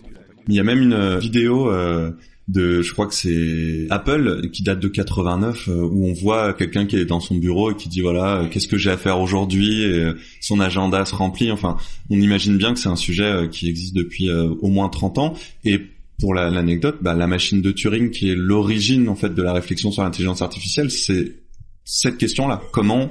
Il 0.48 0.54
y 0.54 0.60
a 0.60 0.64
même 0.64 0.82
une 0.82 0.94
euh, 0.94 1.18
vidéo 1.18 1.70
euh, 1.70 2.10
de, 2.52 2.82
je 2.82 2.92
crois 2.92 3.06
que 3.06 3.14
c'est 3.14 3.86
Apple, 3.90 4.48
qui 4.52 4.62
date 4.62 4.80
de 4.80 4.88
89, 4.88 5.68
euh, 5.68 5.72
où 5.82 6.06
on 6.06 6.12
voit 6.12 6.52
quelqu'un 6.54 6.86
qui 6.86 6.96
est 6.96 7.04
dans 7.04 7.20
son 7.20 7.36
bureau 7.36 7.70
et 7.70 7.76
qui 7.76 7.88
dit 7.88 8.00
voilà, 8.00 8.38
euh, 8.42 8.48
qu'est-ce 8.48 8.66
que 8.68 8.76
j'ai 8.76 8.90
à 8.90 8.96
faire 8.96 9.20
aujourd'hui 9.20 9.82
et 9.84 9.98
euh, 10.00 10.14
son 10.40 10.58
agenda 10.60 11.04
se 11.04 11.14
remplit. 11.14 11.50
Enfin, 11.52 11.76
on 12.10 12.18
imagine 12.20 12.56
bien 12.56 12.72
que 12.74 12.80
c'est 12.80 12.88
un 12.88 12.96
sujet 12.96 13.48
qui 13.52 13.68
existe 13.68 13.94
depuis 13.94 14.30
au 14.32 14.68
moins 14.68 14.88
30 14.88 15.18
ans. 15.18 15.34
Et 15.64 15.80
pour 16.18 16.34
la- 16.34 16.50
l'anecdote, 16.50 16.98
bah, 17.00 17.14
la 17.14 17.26
machine 17.26 17.62
de 17.62 17.70
Turing, 17.70 18.10
qui 18.10 18.30
est 18.30 18.34
l'origine 18.36 19.08
en 19.08 19.14
fait 19.14 19.32
de 19.34 19.42
la 19.42 19.52
réflexion 19.52 19.90
sur 19.92 20.02
l'intelligence 20.02 20.42
artificielle, 20.42 20.90
c'est 20.90 21.36
cette 21.84 22.18
question-là. 22.18 22.60
Comment 22.72 23.10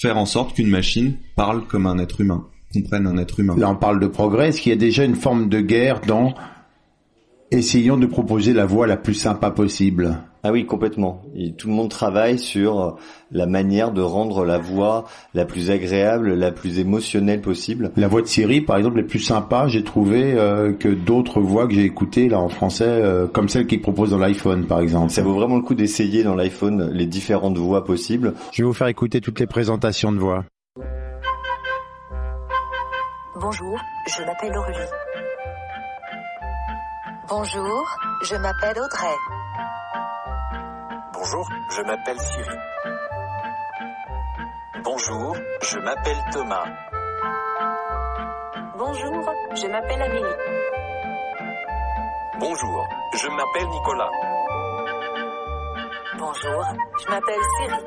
faire 0.00 0.16
en 0.18 0.26
sorte 0.26 0.54
qu'une 0.56 0.68
machine 0.68 1.16
parle 1.36 1.66
comme 1.66 1.86
un 1.86 1.98
être 1.98 2.20
humain, 2.20 2.46
comprenne 2.72 3.06
un 3.06 3.16
être 3.18 3.38
humain? 3.40 3.54
Là, 3.58 3.70
on 3.70 3.76
parle 3.76 4.00
de 4.00 4.06
progrès. 4.06 4.48
Est-ce 4.48 4.60
qu'il 4.60 4.70
y 4.70 4.74
a 4.74 4.78
déjà 4.78 5.04
une 5.04 5.14
forme 5.16 5.48
de 5.48 5.60
guerre 5.60 6.00
dans 6.06 6.34
essayons 7.52 7.96
de 7.96 8.06
proposer 8.06 8.52
la 8.52 8.66
voie 8.66 8.86
la 8.86 8.96
plus 8.96 9.14
sympa 9.14 9.50
possible 9.50 10.16
Ah 10.42 10.52
oui, 10.52 10.66
complètement. 10.66 11.22
Et 11.36 11.52
tout 11.52 11.68
le 11.68 11.74
monde 11.74 11.90
travaille 11.90 12.38
sur 12.38 12.96
la 13.30 13.46
manière 13.46 13.92
de 13.92 14.00
rendre 14.00 14.44
la 14.44 14.58
voix 14.58 15.04
la 15.34 15.44
plus 15.44 15.70
agréable, 15.70 16.34
la 16.34 16.50
plus 16.50 16.78
émotionnelle 16.78 17.40
possible. 17.40 17.92
La 17.96 18.08
voix 18.08 18.22
de 18.22 18.26
Siri, 18.26 18.60
par 18.60 18.78
exemple, 18.78 19.00
est 19.00 19.04
plus 19.04 19.20
sympa, 19.20 19.66
j'ai 19.68 19.84
trouvé, 19.84 20.32
euh, 20.34 20.72
que 20.72 20.88
d'autres 20.88 21.40
voix 21.40 21.66
que 21.66 21.74
j'ai 21.74 21.84
écoutées 21.84 22.28
là 22.28 22.38
en 22.40 22.48
français, 22.48 22.84
euh, 22.88 23.26
comme 23.26 23.48
celle 23.48 23.66
qu'ils 23.66 23.82
proposent 23.82 24.10
dans 24.10 24.18
l'iPhone, 24.18 24.66
par 24.66 24.80
exemple. 24.80 25.10
Ça 25.10 25.22
vaut 25.22 25.34
vraiment 25.34 25.56
le 25.56 25.62
coup 25.62 25.74
d'essayer 25.74 26.22
dans 26.24 26.34
l'iPhone 26.34 26.90
les 26.92 27.06
différentes 27.06 27.58
voix 27.58 27.84
possibles. 27.84 28.34
Je 28.52 28.62
vais 28.62 28.66
vous 28.66 28.74
faire 28.74 28.88
écouter 28.88 29.20
toutes 29.20 29.40
les 29.40 29.46
présentations 29.46 30.12
de 30.12 30.18
voix. 30.18 30.44
Bonjour, 33.40 33.78
je 34.06 34.24
m'appelle 34.24 34.56
Aurélie. 34.56 34.88
Bonjour, 37.34 37.88
je 38.24 38.36
m'appelle 38.36 38.78
Audrey. 38.78 39.16
Bonjour, 41.14 41.48
je 41.70 41.80
m'appelle 41.80 42.20
Siri. 42.20 42.56
Bonjour, 44.84 45.36
je 45.62 45.78
m'appelle 45.78 46.18
Thomas. 46.30 46.66
Bonjour, 48.76 49.32
je 49.54 49.66
m'appelle 49.66 50.02
Amélie. 50.02 50.36
Bonjour, 52.38 52.86
je 53.14 53.28
m'appelle 53.28 53.68
Nicolas. 53.70 54.10
Bonjour, 56.18 56.64
je 57.00 57.08
m'appelle 57.08 57.44
Siri. 57.56 57.78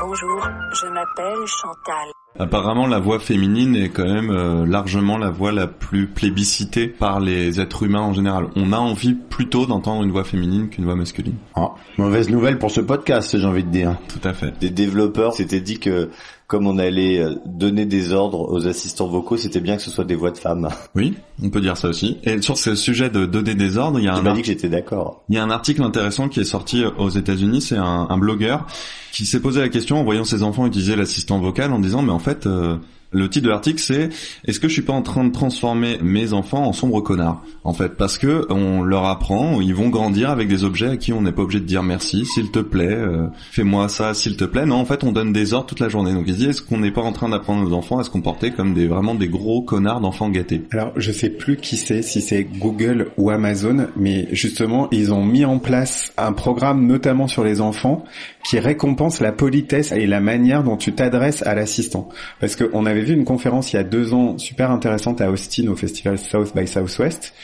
Bonjour, 0.00 0.48
je 0.72 0.86
m'appelle 0.88 1.46
Chantal. 1.46 2.21
Apparemment, 2.42 2.88
la 2.88 2.98
voix 2.98 3.20
féminine 3.20 3.76
est 3.76 3.90
quand 3.90 4.04
même 4.04 4.30
euh, 4.30 4.66
largement 4.66 5.16
la 5.16 5.30
voix 5.30 5.52
la 5.52 5.68
plus 5.68 6.08
plébiscitée 6.08 6.88
par 6.88 7.20
les 7.20 7.60
êtres 7.60 7.84
humains 7.84 8.00
en 8.00 8.12
général. 8.12 8.46
On 8.56 8.72
a 8.72 8.78
envie 8.78 9.14
plutôt 9.14 9.64
d'entendre 9.64 10.02
une 10.02 10.10
voix 10.10 10.24
féminine 10.24 10.68
qu'une 10.68 10.84
voix 10.84 10.96
masculine. 10.96 11.36
Ah, 11.54 11.70
mauvaise 11.98 12.30
nouvelle 12.30 12.58
pour 12.58 12.72
ce 12.72 12.80
podcast, 12.80 13.38
j'ai 13.38 13.46
envie 13.46 13.62
de 13.62 13.70
dire. 13.70 13.96
Tout 14.08 14.26
à 14.26 14.32
fait. 14.32 14.58
Des 14.58 14.70
développeurs 14.70 15.34
s'étaient 15.34 15.60
dit 15.60 15.78
que 15.78 16.10
comme 16.52 16.66
on 16.66 16.76
allait 16.76 17.18
euh, 17.18 17.36
donner 17.46 17.86
des 17.86 18.12
ordres 18.12 18.52
aux 18.52 18.66
assistants 18.66 19.06
vocaux, 19.06 19.38
c'était 19.38 19.62
bien 19.62 19.76
que 19.76 19.82
ce 19.82 19.90
soit 19.90 20.04
des 20.04 20.14
voix 20.14 20.32
de 20.32 20.36
femmes. 20.36 20.68
Oui, 20.94 21.14
on 21.42 21.48
peut 21.48 21.62
dire 21.62 21.78
ça 21.78 21.88
aussi. 21.88 22.18
Et 22.24 22.42
sur 22.42 22.58
ce 22.58 22.74
sujet 22.74 23.08
de 23.08 23.24
donner 23.24 23.54
des 23.54 23.78
ordres, 23.78 23.98
il 23.98 24.04
y 24.04 24.08
a 24.08 24.14
un 24.14 24.34
dit 24.34 24.42
que 24.42 24.48
j'étais 24.48 24.68
d'accord. 24.68 25.24
Il 25.30 25.36
y 25.36 25.38
a 25.38 25.42
un 25.42 25.48
article 25.48 25.82
intéressant 25.82 26.28
qui 26.28 26.40
est 26.40 26.44
sorti 26.44 26.84
aux 26.84 27.08
États-Unis. 27.08 27.62
C'est 27.62 27.78
un, 27.78 28.06
un 28.10 28.18
blogueur 28.18 28.66
qui 29.12 29.24
s'est 29.24 29.40
posé 29.40 29.62
la 29.62 29.70
question 29.70 29.98
en 29.98 30.04
voyant 30.04 30.24
ses 30.24 30.42
enfants 30.42 30.66
utiliser 30.66 30.94
l'assistant 30.94 31.38
vocal 31.38 31.72
en 31.72 31.78
disant 31.78 32.02
mais 32.02 32.12
en 32.12 32.18
fait 32.18 32.46
euh, 32.46 32.76
le 33.12 33.28
titre 33.28 33.46
de 33.46 33.50
l'article 33.50 33.80
c'est 33.80 34.10
est-ce 34.44 34.60
que 34.60 34.68
je 34.68 34.72
suis 34.72 34.82
pas 34.82 34.92
en 34.92 35.02
train 35.02 35.24
de 35.24 35.32
transformer 35.32 35.98
mes 36.02 36.32
enfants 36.32 36.64
en 36.66 36.72
sombres 36.72 37.00
connards? 37.00 37.42
En 37.64 37.72
fait 37.72 37.96
parce 37.96 38.18
que 38.18 38.46
on 38.50 38.82
leur 38.82 39.06
apprend 39.06 39.60
ils 39.60 39.74
vont 39.74 39.88
grandir 39.88 40.30
avec 40.30 40.48
des 40.48 40.64
objets 40.64 40.88
à 40.88 40.96
qui 40.96 41.12
on 41.12 41.22
n'est 41.22 41.32
pas 41.32 41.42
obligé 41.42 41.60
de 41.60 41.66
dire 41.66 41.82
merci 41.82 42.24
s'il 42.26 42.50
te 42.50 42.60
plaît 42.60 42.86
euh, 42.88 43.26
fais-moi 43.50 43.88
ça 43.88 44.14
s'il 44.14 44.36
te 44.36 44.44
plaît 44.44 44.66
non 44.66 44.76
en 44.76 44.84
fait 44.84 45.04
on 45.04 45.12
donne 45.12 45.32
des 45.32 45.54
ordres 45.54 45.66
toute 45.66 45.80
la 45.80 45.88
journée. 45.88 46.12
Donc 46.12 46.24
il 46.26 46.34
se 46.34 46.38
dit 46.38 46.46
est-ce 46.46 46.62
qu'on 46.62 46.78
n'est 46.78 46.90
pas 46.90 47.02
en 47.02 47.12
train 47.12 47.28
d'apprendre 47.28 47.68
nos 47.68 47.74
enfants 47.74 47.98
à 47.98 48.04
se 48.04 48.10
comporter 48.10 48.50
comme 48.50 48.74
des 48.74 48.86
vraiment 48.86 49.14
des 49.14 49.28
gros 49.28 49.62
connards 49.62 50.00
d'enfants 50.00 50.28
gâtés? 50.28 50.62
Alors, 50.72 50.92
je 50.96 51.12
sais 51.12 51.30
plus 51.30 51.56
qui 51.56 51.76
c'est, 51.76 52.02
si 52.02 52.20
c'est 52.20 52.44
Google 52.44 53.08
ou 53.16 53.30
Amazon, 53.30 53.88
mais 53.96 54.28
justement, 54.32 54.88
ils 54.90 55.12
ont 55.12 55.24
mis 55.24 55.44
en 55.44 55.58
place 55.58 56.12
un 56.16 56.32
programme, 56.32 56.86
notamment 56.86 57.28
sur 57.28 57.44
les 57.44 57.60
enfants, 57.60 58.04
qui 58.44 58.58
récompense 58.58 59.20
la 59.20 59.32
politesse 59.32 59.92
et 59.92 60.06
la 60.06 60.20
manière 60.20 60.64
dont 60.64 60.76
tu 60.76 60.92
t'adresses 60.92 61.42
à 61.42 61.54
l'assistant. 61.54 62.08
Parce 62.40 62.56
qu'on 62.56 62.86
avait 62.86 63.01
vu 63.02 63.14
une 63.14 63.24
conférence 63.24 63.72
il 63.72 63.76
y 63.76 63.78
a 63.78 63.84
deux 63.84 64.14
ans 64.14 64.38
super 64.38 64.70
intéressante 64.70 65.20
à 65.20 65.30
Austin 65.30 65.68
au 65.68 65.76
festival 65.76 66.18
South 66.18 66.54
by 66.54 66.66
Southwest, 66.66 67.34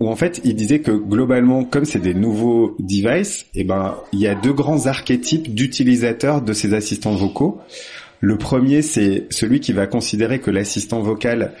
où 0.00 0.08
en 0.08 0.16
fait, 0.16 0.40
il 0.44 0.54
disait 0.54 0.80
que 0.80 0.92
globalement, 0.92 1.64
comme 1.64 1.84
c'est 1.84 1.98
des 1.98 2.14
nouveaux 2.14 2.74
devices, 2.78 3.46
eh 3.54 3.64
ben, 3.64 3.96
il 4.12 4.20
y 4.20 4.26
a 4.26 4.34
deux 4.34 4.52
grands 4.52 4.86
archétypes 4.86 5.54
d'utilisateurs 5.54 6.40
de 6.40 6.52
ces 6.54 6.72
assistants 6.72 7.14
vocaux. 7.14 7.60
Le 8.20 8.38
premier, 8.38 8.82
c'est 8.82 9.26
celui 9.30 9.60
qui 9.60 9.72
va 9.72 9.86
considérer 9.86 10.40
que 10.40 10.50
l'assistant 10.50 11.00
vocal 11.00 11.52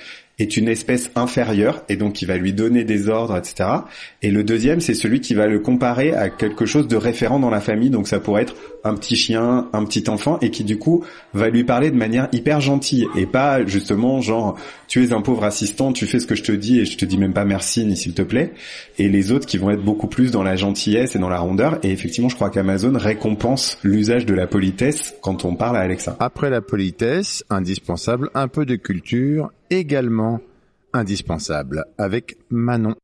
est 0.42 0.56
une 0.56 0.68
espèce 0.68 1.10
inférieure 1.16 1.82
et 1.88 1.96
donc 1.96 2.14
qui 2.14 2.24
va 2.24 2.36
lui 2.36 2.52
donner 2.52 2.84
des 2.84 3.08
ordres, 3.08 3.36
etc. 3.36 3.68
Et 4.22 4.30
le 4.30 4.44
deuxième, 4.44 4.80
c'est 4.80 4.94
celui 4.94 5.20
qui 5.20 5.34
va 5.34 5.46
le 5.46 5.58
comparer 5.58 6.12
à 6.12 6.28
quelque 6.30 6.66
chose 6.66 6.88
de 6.88 6.96
référent 6.96 7.38
dans 7.38 7.50
la 7.50 7.60
famille. 7.60 7.90
Donc 7.90 8.08
ça 8.08 8.20
pourrait 8.20 8.42
être 8.42 8.54
un 8.84 8.94
petit 8.94 9.16
chien, 9.16 9.68
un 9.72 9.84
petit 9.84 10.08
enfant 10.08 10.38
et 10.40 10.50
qui 10.50 10.64
du 10.64 10.78
coup 10.78 11.04
va 11.34 11.48
lui 11.48 11.64
parler 11.64 11.90
de 11.90 11.96
manière 11.96 12.28
hyper 12.32 12.60
gentille 12.60 13.06
et 13.16 13.26
pas 13.26 13.64
justement 13.66 14.20
genre 14.20 14.56
tu 14.88 15.04
es 15.04 15.12
un 15.12 15.20
pauvre 15.20 15.44
assistant, 15.44 15.92
tu 15.92 16.06
fais 16.06 16.18
ce 16.18 16.26
que 16.26 16.34
je 16.34 16.42
te 16.42 16.52
dis 16.52 16.80
et 16.80 16.84
je 16.84 16.96
te 16.96 17.04
dis 17.04 17.18
même 17.18 17.32
pas 17.32 17.44
merci 17.44 17.84
ni 17.84 17.96
s'il 17.96 18.14
te 18.14 18.22
plaît. 18.22 18.52
Et 18.98 19.08
les 19.08 19.32
autres 19.32 19.46
qui 19.46 19.58
vont 19.58 19.70
être 19.70 19.84
beaucoup 19.84 20.08
plus 20.08 20.30
dans 20.30 20.42
la 20.42 20.56
gentillesse 20.56 21.14
et 21.14 21.18
dans 21.18 21.28
la 21.28 21.38
rondeur. 21.38 21.78
Et 21.82 21.90
effectivement, 21.90 22.28
je 22.28 22.34
crois 22.34 22.50
qu'Amazon 22.50 22.92
récompense 22.96 23.78
l'usage 23.82 24.26
de 24.26 24.34
la 24.34 24.46
politesse 24.46 25.14
quand 25.22 25.44
on 25.44 25.54
parle 25.54 25.76
à 25.76 25.80
Alexa. 25.80 26.16
Après 26.18 26.50
la 26.50 26.60
politesse, 26.60 27.44
indispensable, 27.50 28.30
un 28.34 28.48
peu 28.48 28.64
de 28.66 28.76
culture, 28.76 29.50
également 29.70 30.40
indispensable, 30.92 31.84
avec 31.96 32.36
Manon. 32.50 32.96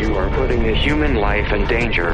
You 0.00 0.16
are 0.16 0.30
putting 0.30 0.64
a 0.64 0.74
human 0.74 1.14
life 1.14 1.52
in 1.52 1.64
danger. 1.68 2.10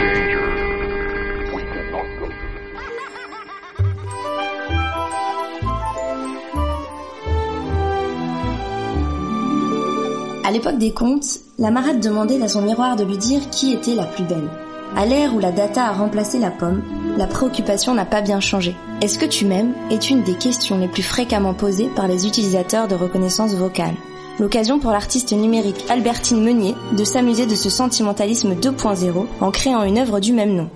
À 10.46 10.50
l'époque 10.50 10.76
des 10.76 10.92
contes, 10.92 11.40
la 11.58 11.70
marade 11.70 12.00
demandait 12.00 12.42
à 12.42 12.48
son 12.48 12.62
miroir 12.62 12.96
de 12.96 13.04
lui 13.04 13.16
dire 13.16 13.48
qui 13.50 13.72
était 13.72 13.94
la 13.94 14.04
plus 14.04 14.24
belle. 14.24 14.50
À 14.96 15.06
l'ère 15.06 15.34
où 15.34 15.40
la 15.40 15.50
data 15.50 15.86
a 15.86 15.92
remplacé 15.92 16.38
la 16.38 16.52
pomme, 16.52 16.82
la 17.16 17.26
préoccupation 17.26 17.94
n'a 17.94 18.04
pas 18.04 18.20
bien 18.20 18.38
changé. 18.38 18.76
Est-ce 19.00 19.18
que 19.18 19.26
tu 19.26 19.44
m'aimes 19.44 19.74
est 19.90 20.08
une 20.08 20.22
des 20.22 20.34
questions 20.34 20.78
les 20.78 20.86
plus 20.86 21.02
fréquemment 21.02 21.52
posées 21.52 21.90
par 21.96 22.06
les 22.06 22.26
utilisateurs 22.28 22.86
de 22.86 22.94
reconnaissance 22.94 23.54
vocale. 23.54 23.94
L'occasion 24.38 24.78
pour 24.78 24.92
l'artiste 24.92 25.32
numérique 25.32 25.84
Albertine 25.88 26.44
Meunier 26.44 26.76
de 26.96 27.02
s'amuser 27.02 27.46
de 27.46 27.56
ce 27.56 27.70
sentimentalisme 27.70 28.54
2.0 28.54 29.26
en 29.40 29.50
créant 29.50 29.82
une 29.82 29.98
œuvre 29.98 30.20
du 30.20 30.32
même 30.32 30.54
nom. 30.54 30.70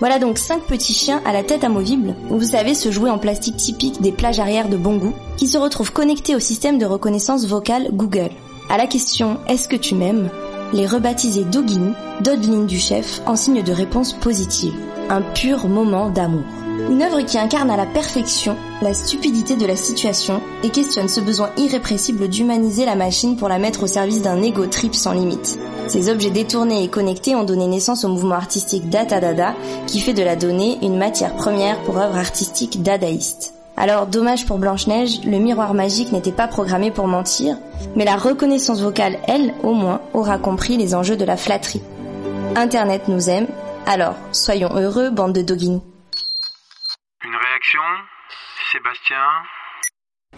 Voilà 0.00 0.18
donc 0.18 0.38
cinq 0.38 0.62
petits 0.62 0.94
chiens 0.94 1.20
à 1.26 1.32
la 1.32 1.42
tête 1.42 1.64
amovible, 1.64 2.14
vous 2.30 2.42
savez 2.42 2.74
ce 2.74 2.90
jouet 2.90 3.10
en 3.10 3.18
plastique 3.18 3.56
typique 3.56 4.00
des 4.00 4.12
plages 4.12 4.40
arrière 4.40 4.68
de 4.68 4.76
bon 4.76 4.96
goût, 4.96 5.14
qui 5.36 5.46
se 5.46 5.58
retrouvent 5.58 5.92
connectés 5.92 6.36
au 6.36 6.40
système 6.40 6.78
de 6.78 6.86
reconnaissance 6.86 7.46
vocale 7.46 7.88
Google. 7.92 8.30
À 8.70 8.78
la 8.78 8.86
question 8.86 9.38
Est-ce 9.48 9.68
que 9.68 9.76
tu 9.76 9.94
m'aimes? 9.94 10.30
Les 10.72 10.86
rebaptisés 10.86 11.44
Dogini, 11.44 11.92
Dodeline 12.20 12.66
du 12.66 12.78
chef, 12.78 13.20
en 13.26 13.36
signe 13.36 13.62
de 13.62 13.72
réponse 13.72 14.12
positive. 14.12 14.74
Un 15.08 15.22
pur 15.22 15.68
moment 15.68 16.10
d'amour. 16.10 16.44
Une 16.90 17.02
œuvre 17.02 17.22
qui 17.22 17.38
incarne 17.38 17.70
à 17.70 17.76
la 17.76 17.86
perfection 17.86 18.56
la 18.82 18.94
stupidité 18.94 19.56
de 19.56 19.66
la 19.66 19.76
situation 19.76 20.40
et 20.62 20.70
questionne 20.70 21.08
ce 21.08 21.20
besoin 21.20 21.50
irrépressible 21.56 22.28
d'humaniser 22.28 22.84
la 22.84 22.94
machine 22.94 23.36
pour 23.36 23.48
la 23.48 23.58
mettre 23.58 23.82
au 23.82 23.86
service 23.86 24.22
d'un 24.22 24.42
ego 24.42 24.66
trip 24.66 24.94
sans 24.94 25.12
limite. 25.12 25.58
Ces 25.88 26.10
objets 26.10 26.30
détournés 26.30 26.84
et 26.84 26.88
connectés 26.88 27.34
ont 27.34 27.44
donné 27.44 27.66
naissance 27.66 28.04
au 28.04 28.08
mouvement 28.08 28.34
artistique 28.36 28.88
Data 28.88 29.20
Dada 29.20 29.54
qui 29.86 30.00
fait 30.00 30.14
de 30.14 30.22
la 30.22 30.36
donnée 30.36 30.78
une 30.82 30.98
matière 30.98 31.34
première 31.34 31.80
pour 31.82 31.98
œuvres 31.98 32.16
artistiques 32.16 32.82
dadaïstes. 32.82 33.57
Alors, 33.78 34.08
dommage 34.08 34.44
pour 34.44 34.58
Blanche-Neige, 34.58 35.24
le 35.24 35.38
miroir 35.38 35.72
magique 35.72 36.10
n'était 36.10 36.32
pas 36.32 36.48
programmé 36.48 36.90
pour 36.90 37.06
mentir, 37.06 37.56
mais 37.94 38.04
la 38.04 38.16
reconnaissance 38.16 38.82
vocale, 38.82 39.18
elle, 39.28 39.54
au 39.62 39.72
moins, 39.72 40.00
aura 40.14 40.36
compris 40.36 40.76
les 40.76 40.96
enjeux 40.96 41.16
de 41.16 41.24
la 41.24 41.36
flatterie. 41.36 41.82
Internet 42.56 43.06
nous 43.06 43.30
aime, 43.30 43.46
alors 43.86 44.16
soyons 44.32 44.74
heureux, 44.74 45.10
bande 45.10 45.32
de 45.32 45.42
doggins. 45.42 45.80
Une 47.22 47.36
réaction? 47.36 47.80
Sébastien? 48.72 49.16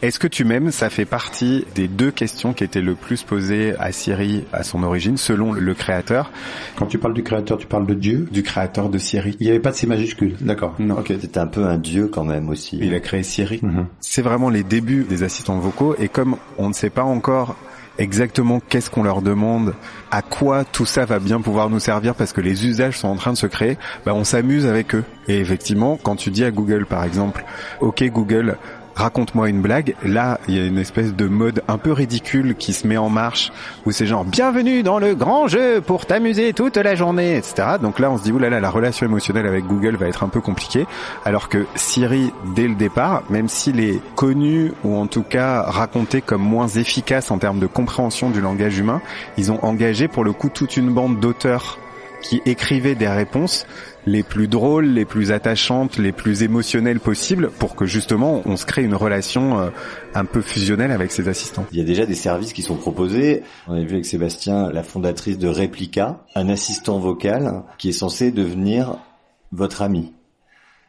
Est-ce 0.03 0.19
que 0.19 0.27
tu 0.27 0.45
m'aimes? 0.45 0.71
Ça 0.71 0.89
fait 0.89 1.05
partie 1.05 1.67
des 1.75 1.87
deux 1.87 2.11
questions 2.11 2.55
qui 2.55 2.65
étaient 2.65 2.81
le 2.81 2.95
plus 2.95 3.23
posées 3.23 3.75
à 3.79 3.93
Siri 3.93 4.45
à 4.51 4.63
son 4.63 4.83
origine, 4.83 5.19
selon 5.19 5.53
le 5.53 5.75
créateur. 5.75 6.31
Quand 6.77 6.87
tu 6.87 6.97
parles 6.97 7.13
du 7.13 7.23
créateur, 7.23 7.59
tu 7.59 7.67
parles 7.67 7.87
de 7.87 7.93
Dieu? 7.93 8.27
Du 8.33 8.43
créateur 8.43 8.89
de 8.89 8.97
Siri. 8.97 9.37
Il 9.41 9.45
n'y 9.45 9.51
avait 9.51 9.61
pas 9.61 9.73
de 9.73 9.77
C 9.77 9.87
majuscule, 9.87 10.37
d'accord. 10.41 10.75
Non. 10.79 10.99
Ok. 10.99 11.13
C'était 11.21 11.39
un 11.39 11.47
peu 11.47 11.67
un 11.67 11.77
dieu 11.77 12.09
quand 12.09 12.25
même 12.25 12.49
aussi. 12.49 12.79
Il 12.81 12.95
a 12.95 13.01
créé 13.01 13.23
Siri. 13.23 13.61
Mhm. 13.63 13.89
C'est 14.01 14.23
vraiment 14.23 14.49
les 14.49 14.63
débuts 14.63 15.05
des 15.07 15.23
assistants 15.23 15.59
vocaux 15.59 15.95
et 15.99 16.09
comme 16.09 16.37
on 16.57 16.69
ne 16.69 16.75
sait 16.75 16.89
pas 16.89 17.05
encore 17.05 17.57
exactement 17.99 18.61
qu'est-ce 18.67 18.89
qu'on 18.89 19.03
leur 19.03 19.21
demande, 19.21 19.75
à 20.11 20.23
quoi 20.23 20.65
tout 20.65 20.87
ça 20.87 21.05
va 21.05 21.19
bien 21.19 21.43
pouvoir 21.43 21.69
nous 21.69 21.81
servir 21.81 22.15
parce 22.15 22.33
que 22.33 22.41
les 22.41 22.67
usages 22.67 22.99
sont 22.99 23.09
en 23.09 23.17
train 23.17 23.33
de 23.33 23.37
se 23.37 23.47
créer, 23.47 23.77
bah 24.07 24.15
on 24.15 24.25
s'amuse 24.25 24.65
avec 24.65 24.95
eux. 24.95 25.05
Et 25.29 25.39
effectivement, 25.39 25.99
quand 26.03 26.17
tu 26.17 26.31
dis 26.31 26.45
à 26.45 26.51
Google 26.51 26.87
par 26.87 27.05
exemple, 27.05 27.45
OK 27.81 28.03
Google, 28.05 28.57
raconte-moi 29.01 29.49
une 29.49 29.63
blague, 29.63 29.95
là, 30.05 30.39
il 30.47 30.57
y 30.57 30.61
a 30.61 30.67
une 30.67 30.79
espèce 30.79 31.15
de 31.15 31.27
mode 31.27 31.63
un 31.69 31.79
peu 31.79 31.93
ridicule 31.93 32.55
qui 32.55 32.73
se 32.73 32.87
met 32.87 32.99
en 32.99 33.09
marche, 33.09 33.51
où 33.87 33.93
c'est 33.93 34.07
genre, 34.07 34.25
bienvenue 34.25 34.83
dans 34.83 34.99
le 34.99 35.15
grand 35.15 35.49
jeu 35.49 35.81
pour 35.81 36.05
t'amuser 36.05 36.53
toute 36.53 36.77
la 36.77 36.95
journée, 36.95 37.37
etc. 37.37 37.77
Donc 37.81 37.99
là, 37.99 38.11
on 38.11 38.19
se 38.19 38.23
dit, 38.23 38.33
oulala, 38.33 38.61
la 38.61 38.71
relation 38.71 39.07
émotionnelle 39.07 39.47
avec 39.47 39.65
Google 39.67 39.97
va 39.97 40.07
être 40.07 40.23
un 40.23 40.29
peu 40.29 40.41
compliquée, 40.41 40.87
alors 41.25 41.49
que 41.49 41.67
Siri, 41.75 42.31
dès 42.55 42.69
le 42.69 42.75
départ, 42.75 43.23
même 43.31 43.49
s'il 43.49 43.81
est 43.81 44.01
connu, 44.15 44.73
ou 44.85 44.97
en 44.97 45.07
tout 45.07 45.23
cas 45.23 45.63
raconté 45.63 46.21
comme 46.21 46.43
moins 46.43 46.69
efficace 46.69 47.31
en 47.31 47.39
termes 47.39 47.59
de 47.59 47.67
compréhension 47.67 48.31
du 48.31 48.41
langage 48.41 48.79
humain, 48.79 49.01
ils 49.39 49.51
ont 49.51 49.65
engagé 49.65 50.09
pour 50.09 50.25
le 50.25 50.33
coup 50.33 50.51
toute 50.51 50.77
une 50.77 50.93
bande 50.93 51.21
d'auteurs 51.21 51.79
qui 52.23 52.41
écrivaient 52.47 52.95
des 52.95 53.09
réponses 53.09 53.67
les 54.07 54.23
plus 54.23 54.49
drôles, 54.49 54.87
les 54.87 55.05
plus 55.05 55.33
attachantes, 55.33 55.99
les 55.99 56.13
plus 56.13 56.43
émotionnelles 56.43 57.01
possibles 57.01 57.51
pour 57.51 57.77
que 57.77 57.85
justement 57.85 58.43
on 58.47 58.57
se 58.57 58.65
crée 58.67 58.83
une 58.83 58.95
relation 58.95 59.59
euh, 59.59 59.71
un 60.15 60.25
peu 60.25 60.41
fusionnelle 60.41 60.91
avec 60.91 61.13
ses 61.13 61.29
assistants. 61.29 61.67
Il 61.73 61.79
y 61.79 61.83
a 61.83 61.85
déjà 61.85 62.07
des 62.07 62.15
services 62.15 62.53
qui 62.53 62.63
sont 62.63 62.77
proposés. 62.77 63.43
On 63.69 63.75
a 63.75 63.81
vu 63.81 63.93
avec 63.93 64.07
Sébastien, 64.07 64.71
la 64.71 64.83
fondatrice 64.83 65.39
de 65.39 65.49
Replica, 65.49 66.25
un 66.35 66.49
assistant 66.49 66.99
vocal 66.99 67.63
qui 67.79 67.91
est 67.91 67.93
censé 67.93 68.31
devenir 68.31 68.97
votre 69.53 69.83
ami. 69.83 70.13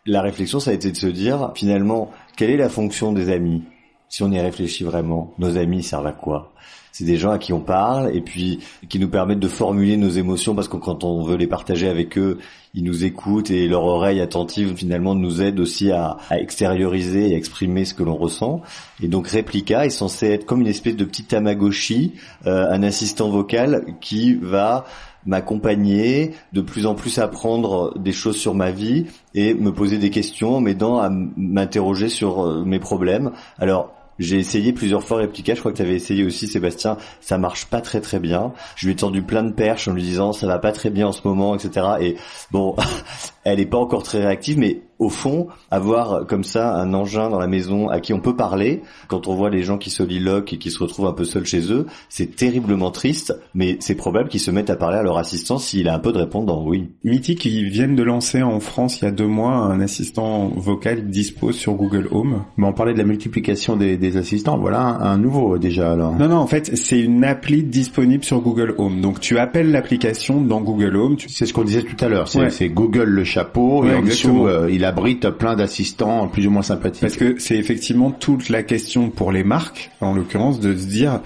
La 0.06 0.22
réflexion, 0.22 0.60
ça 0.60 0.72
a 0.72 0.74
été 0.74 0.92
de 0.92 0.98
se 0.98 1.08
dire, 1.08 1.52
finalement, 1.56 2.12
quelle 2.36 2.50
est 2.50 2.58
la 2.58 2.70
fonction 2.70 3.14
des 3.14 3.30
amis? 3.30 3.64
Si 4.10 4.24
on 4.24 4.32
y 4.32 4.40
réfléchit 4.40 4.84
vraiment, 4.84 5.34
nos 5.38 5.58
amis 5.58 5.84
servent 5.84 6.08
à 6.08 6.12
quoi? 6.12 6.54
C'est 6.91 7.05
des 7.05 7.17
gens 7.17 7.31
à 7.31 7.38
qui 7.38 7.53
on 7.53 7.60
parle 7.62 8.15
et 8.15 8.21
puis 8.21 8.60
qui 8.89 9.00
nous 9.00 9.10
permettent 9.10 9.39
de 9.39 9.48
formuler 9.48 9.98
nos 9.98 10.10
émotions 10.10 10.55
parce 10.55 10.67
que 10.67 10.77
quand 10.77 11.03
on 11.03 11.24
veut 11.24 11.38
les 11.38 11.48
partager 11.48 11.88
avec 11.88 12.17
eux, 12.17 12.39
ils 12.74 12.83
nous 12.83 13.03
écoutent 13.03 13.51
et 13.51 13.67
leur 13.67 13.83
oreille 13.83 14.21
attentive 14.21 14.75
finalement 14.75 15.13
nous 15.15 15.41
aide 15.41 15.60
aussi 15.60 15.91
à, 15.91 16.17
à 16.29 16.39
extérioriser 16.39 17.29
et 17.29 17.36
exprimer 17.36 17.86
ce 17.86 17.93
que 17.93 18.03
l'on 18.03 18.15
ressent. 18.15 18.62
Et 19.01 19.07
donc 19.07 19.27
Replica 19.27 19.86
est 19.86 19.89
censé 19.89 20.27
être 20.27 20.45
comme 20.45 20.62
une 20.62 20.67
espèce 20.67 20.95
de 20.95 21.05
petit 21.05 21.24
Tamagotchi, 21.24 22.13
euh, 22.45 22.69
un 22.69 22.83
assistant 22.83 23.29
vocal 23.29 23.86
qui 24.00 24.36
va 24.36 24.86
m'accompagner, 25.25 26.31
de 26.53 26.62
plus 26.62 26.86
en 26.86 26.95
plus 26.95 27.19
apprendre 27.19 27.98
des 27.98 28.12
choses 28.12 28.38
sur 28.38 28.55
ma 28.55 28.71
vie 28.71 29.05
et 29.36 29.53
me 29.53 29.71
poser 29.71 29.98
des 29.98 30.10
questions, 30.10 30.60
m'aidant 30.60 31.00
à 31.00 31.10
m'interroger 31.10 32.10
sur 32.10 32.43
euh, 32.43 32.63
mes 32.65 32.79
problèmes. 32.79 33.31
Alors 33.60 33.93
j'ai 34.22 34.38
essayé 34.38 34.74
plusieurs 34.74 35.04
fois 35.04 35.22
Replica, 35.22 35.56
je 35.56 35.60
crois 35.60 35.72
que 35.72 35.82
tu 35.82 35.90
essayé 35.90 36.24
aussi 36.24 36.48
Sébastien, 36.48 36.98
ça 37.20 37.38
marche 37.38 37.66
pas 37.66 37.82
très 37.82 38.01
très 38.01 38.20
bien. 38.20 38.54
Je 38.75 38.86
lui 38.86 38.94
ai 38.94 38.96
tendu 38.96 39.22
plein 39.22 39.44
de 39.44 39.51
perches 39.51 39.88
en 39.88 39.94
lui 39.94 40.04
disant 40.04 40.34
ça 40.34 40.48
va 40.48 40.60
pas 40.60 40.72
très 40.72 40.90
bien 40.90 41.08
en 41.08 41.12
ce 41.12 41.22
moment, 41.25 41.56
etc. 41.56 41.86
Et 42.00 42.16
bon, 42.51 42.75
elle 43.44 43.60
est 43.60 43.66
pas 43.66 43.78
encore 43.78 44.04
très 44.04 44.20
réactive, 44.20 44.58
mais 44.58 44.82
au 45.01 45.10
fond, 45.10 45.48
avoir 45.72 46.27
comme 46.27 46.43
ça 46.43 46.75
un 46.75 46.93
engin 46.93 47.29
dans 47.29 47.39
la 47.39 47.48
maison 47.48 47.89
à 47.89 48.00
qui 48.00 48.13
on 48.13 48.20
peut 48.20 48.36
parler, 48.36 48.84
quand 49.08 49.27
on 49.27 49.34
voit 49.36 49.50
les 49.50 49.63
gens 49.63 49.79
qui 49.79 49.89
soliloquent 49.89 50.53
et 50.53 50.58
qui 50.60 50.70
se 50.70 50.77
retrouvent 50.77 51.08
un 51.08 51.13
peu 51.13 51.25
seuls 51.25 51.46
chez 51.46 51.72
eux, 51.74 51.88
c'est 52.08 52.36
terriblement 52.36 52.91
triste, 52.91 53.36
mais 53.55 53.77
c'est 53.79 53.96
probable 53.96 54.29
qu'ils 54.29 54.39
se 54.39 54.51
mettent 54.51 54.70
à 54.70 54.75
parler 54.75 54.98
à 55.00 55.03
leur 55.03 55.17
assistant 55.17 55.58
s'il 55.58 55.89
a 55.89 55.96
un 55.96 56.00
peu 56.00 56.12
de 56.12 56.20
répondant, 56.20 56.63
oui. 56.65 56.89
Mythic, 57.03 57.43
ils 57.46 57.67
viennent 57.70 57.96
de 57.96 58.03
lancer 58.03 58.43
en 58.43 58.60
France 58.60 59.01
il 59.01 59.05
y 59.05 59.08
a 59.08 59.12
deux 59.12 59.25
mois 59.27 59.53
un 59.55 59.81
assistant 59.81 60.50
vocal 60.55 61.10
dispo 61.10 61.51
sur 61.51 61.74
Google 61.74 62.08
Home. 62.12 62.43
Mais 62.58 62.67
on 62.67 62.74
parlait 62.74 62.93
de 62.93 63.00
la 63.00 63.03
multiplication 63.03 63.75
des, 63.77 63.98
des 63.98 64.17
assistants, 64.17 64.60
voilà 64.60 64.81
un, 64.81 65.01
un 65.13 65.17
nouveau 65.17 65.58
déjà 65.58 65.93
alors. 65.93 66.15
Non, 66.15 66.27
non, 66.29 66.38
en 66.38 66.48
fait, 66.48 66.75
c'est 66.77 67.00
une 67.00 67.24
appli 67.24 67.63
disponible 67.63 68.24
sur 68.24 68.39
Google 68.41 68.75
Home. 68.77 69.01
Donc 69.01 69.20
tu 69.20 69.39
appelles 69.39 69.72
l'application 69.72 70.41
dans 70.41 70.62
Google 70.62 70.96
Home. 70.96 71.15
Tu... 71.15 71.27
C'est 71.29 71.48
ce 71.48 71.53
qu'on 71.53 71.63
disait 71.63 71.81
tout 71.81 71.98
à 72.05 72.08
l'heure, 72.08 72.27
c'est 72.27 72.39
Ouais. 72.39 72.70
Google 72.70 73.10
le 73.10 73.24
chapeau 73.24 73.81
Ouais, 73.84 73.91
et 73.91 73.96
en 73.96 74.01
dessous 74.03 74.46
euh, 74.48 74.70
il 74.72 74.86
abrite 74.91 75.29
plein 75.29 75.55
d'assistants 75.55 76.27
plus 76.27 76.48
ou 76.48 76.51
moins 76.51 76.62
sympathiques. 76.62 77.01
Parce 77.01 77.17
que 77.17 77.39
c'est 77.39 77.55
effectivement 77.55 78.12
toute 78.12 78.50
la 78.50 78.63
question 78.63 79.10
pour 79.10 79.31
les 79.31 79.43
marques, 79.43 79.91
en 80.01 80.13
l'occurrence, 80.13 80.60
de 80.60 80.75
se 80.75 80.86
dire 80.86 81.21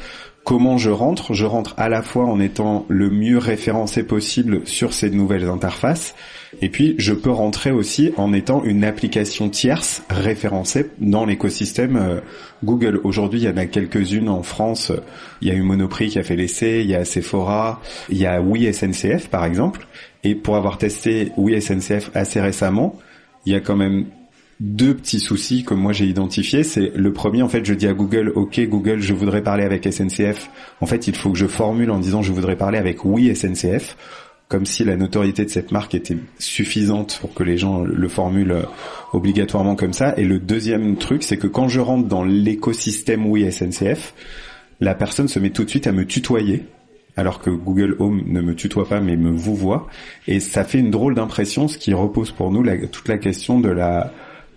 comment 0.45 0.77
je 0.77 0.91
rentre. 0.91 1.33
Je 1.33 1.45
rentre 1.45 1.73
à 1.77 1.89
la 1.89 2.01
fois 2.01 2.25
en 2.25 2.39
étant 2.39 2.85
le 2.87 3.09
mieux 3.09 3.37
référencé 3.37 4.03
possible 4.03 4.61
sur 4.65 4.93
ces 4.93 5.09
nouvelles 5.09 5.49
interfaces, 5.49 6.15
et 6.61 6.69
puis 6.69 6.95
je 6.97 7.13
peux 7.13 7.31
rentrer 7.31 7.71
aussi 7.71 8.13
en 8.15 8.31
étant 8.31 8.63
une 8.63 8.85
application 8.85 9.49
tierce 9.49 10.03
référencée 10.09 10.91
dans 10.99 11.25
l'écosystème 11.25 11.97
euh, 11.97 12.21
Google. 12.63 13.01
Aujourd'hui, 13.03 13.41
il 13.41 13.45
y 13.45 13.49
en 13.49 13.57
a 13.57 13.65
quelques-unes 13.65 14.29
en 14.29 14.43
France. 14.43 14.91
Il 15.41 15.47
y 15.47 15.51
a 15.51 15.55
eu 15.55 15.61
Monoprix 15.61 16.09
qui 16.09 16.19
a 16.19 16.23
fait 16.23 16.35
l'essai, 16.35 16.81
il 16.81 16.89
y 16.89 16.95
a 16.95 17.03
Sephora, 17.03 17.81
il 18.09 18.17
y 18.17 18.25
a 18.25 18.39
Oui 18.41 18.71
SNCF 18.71 19.27
par 19.29 19.43
exemple. 19.43 19.87
Et 20.23 20.35
pour 20.35 20.55
avoir 20.55 20.77
testé 20.77 21.31
Oui 21.37 21.59
SNCF 21.61 22.11
assez 22.13 22.39
récemment, 22.39 22.97
il 23.45 23.53
y 23.53 23.55
a 23.55 23.59
quand 23.59 23.75
même 23.75 24.05
deux 24.59 24.95
petits 24.95 25.19
soucis 25.19 25.63
que 25.63 25.73
moi 25.73 25.91
j'ai 25.91 26.05
identifiés. 26.05 26.63
C'est 26.63 26.91
le 26.95 27.13
premier, 27.13 27.41
en 27.41 27.49
fait, 27.49 27.65
je 27.65 27.73
dis 27.73 27.87
à 27.87 27.93
Google, 27.93 28.31
OK 28.35 28.59
Google, 28.61 28.99
je 28.99 29.13
voudrais 29.13 29.41
parler 29.41 29.63
avec 29.63 29.91
SNCF. 29.91 30.49
En 30.81 30.85
fait, 30.85 31.07
il 31.07 31.15
faut 31.15 31.31
que 31.31 31.37
je 31.37 31.47
formule 31.47 31.91
en 31.91 31.99
disant 31.99 32.21
je 32.21 32.31
voudrais 32.31 32.55
parler 32.55 32.77
avec 32.77 33.03
oui 33.03 33.35
SNCF, 33.35 33.97
comme 34.47 34.65
si 34.65 34.83
la 34.83 34.95
notoriété 34.95 35.43
de 35.43 35.49
cette 35.49 35.71
marque 35.71 35.95
était 35.95 36.17
suffisante 36.39 37.17
pour 37.19 37.33
que 37.33 37.43
les 37.43 37.57
gens 37.57 37.83
le 37.83 38.07
formulent 38.07 38.65
obligatoirement 39.11 39.75
comme 39.75 39.93
ça. 39.93 40.13
Et 40.17 40.23
le 40.23 40.39
deuxième 40.39 40.95
truc, 40.97 41.23
c'est 41.23 41.37
que 41.37 41.47
quand 41.47 41.67
je 41.67 41.79
rentre 41.79 42.07
dans 42.07 42.23
l'écosystème 42.23 43.25
oui 43.25 43.51
SNCF, 43.51 44.13
la 44.79 44.95
personne 44.95 45.27
se 45.27 45.39
met 45.39 45.49
tout 45.49 45.63
de 45.63 45.69
suite 45.69 45.87
à 45.87 45.91
me 45.91 46.05
tutoyer 46.05 46.65
alors 47.15 47.39
que 47.39 47.49
Google 47.49 47.95
Home 47.99 48.23
ne 48.27 48.41
me 48.41 48.55
tutoie 48.55 48.87
pas 48.87 48.99
mais 48.99 49.15
me 49.15 49.29
vous 49.29 49.55
voit 49.55 49.87
et 50.27 50.39
ça 50.39 50.63
fait 50.63 50.79
une 50.79 50.91
drôle 50.91 51.15
d'impression 51.15 51.67
ce 51.67 51.77
qui 51.77 51.93
repose 51.93 52.31
pour 52.31 52.51
nous 52.51 52.63
toute 52.87 53.07
la 53.07 53.17
question 53.17 53.59
de 53.59 53.69
la 53.69 54.11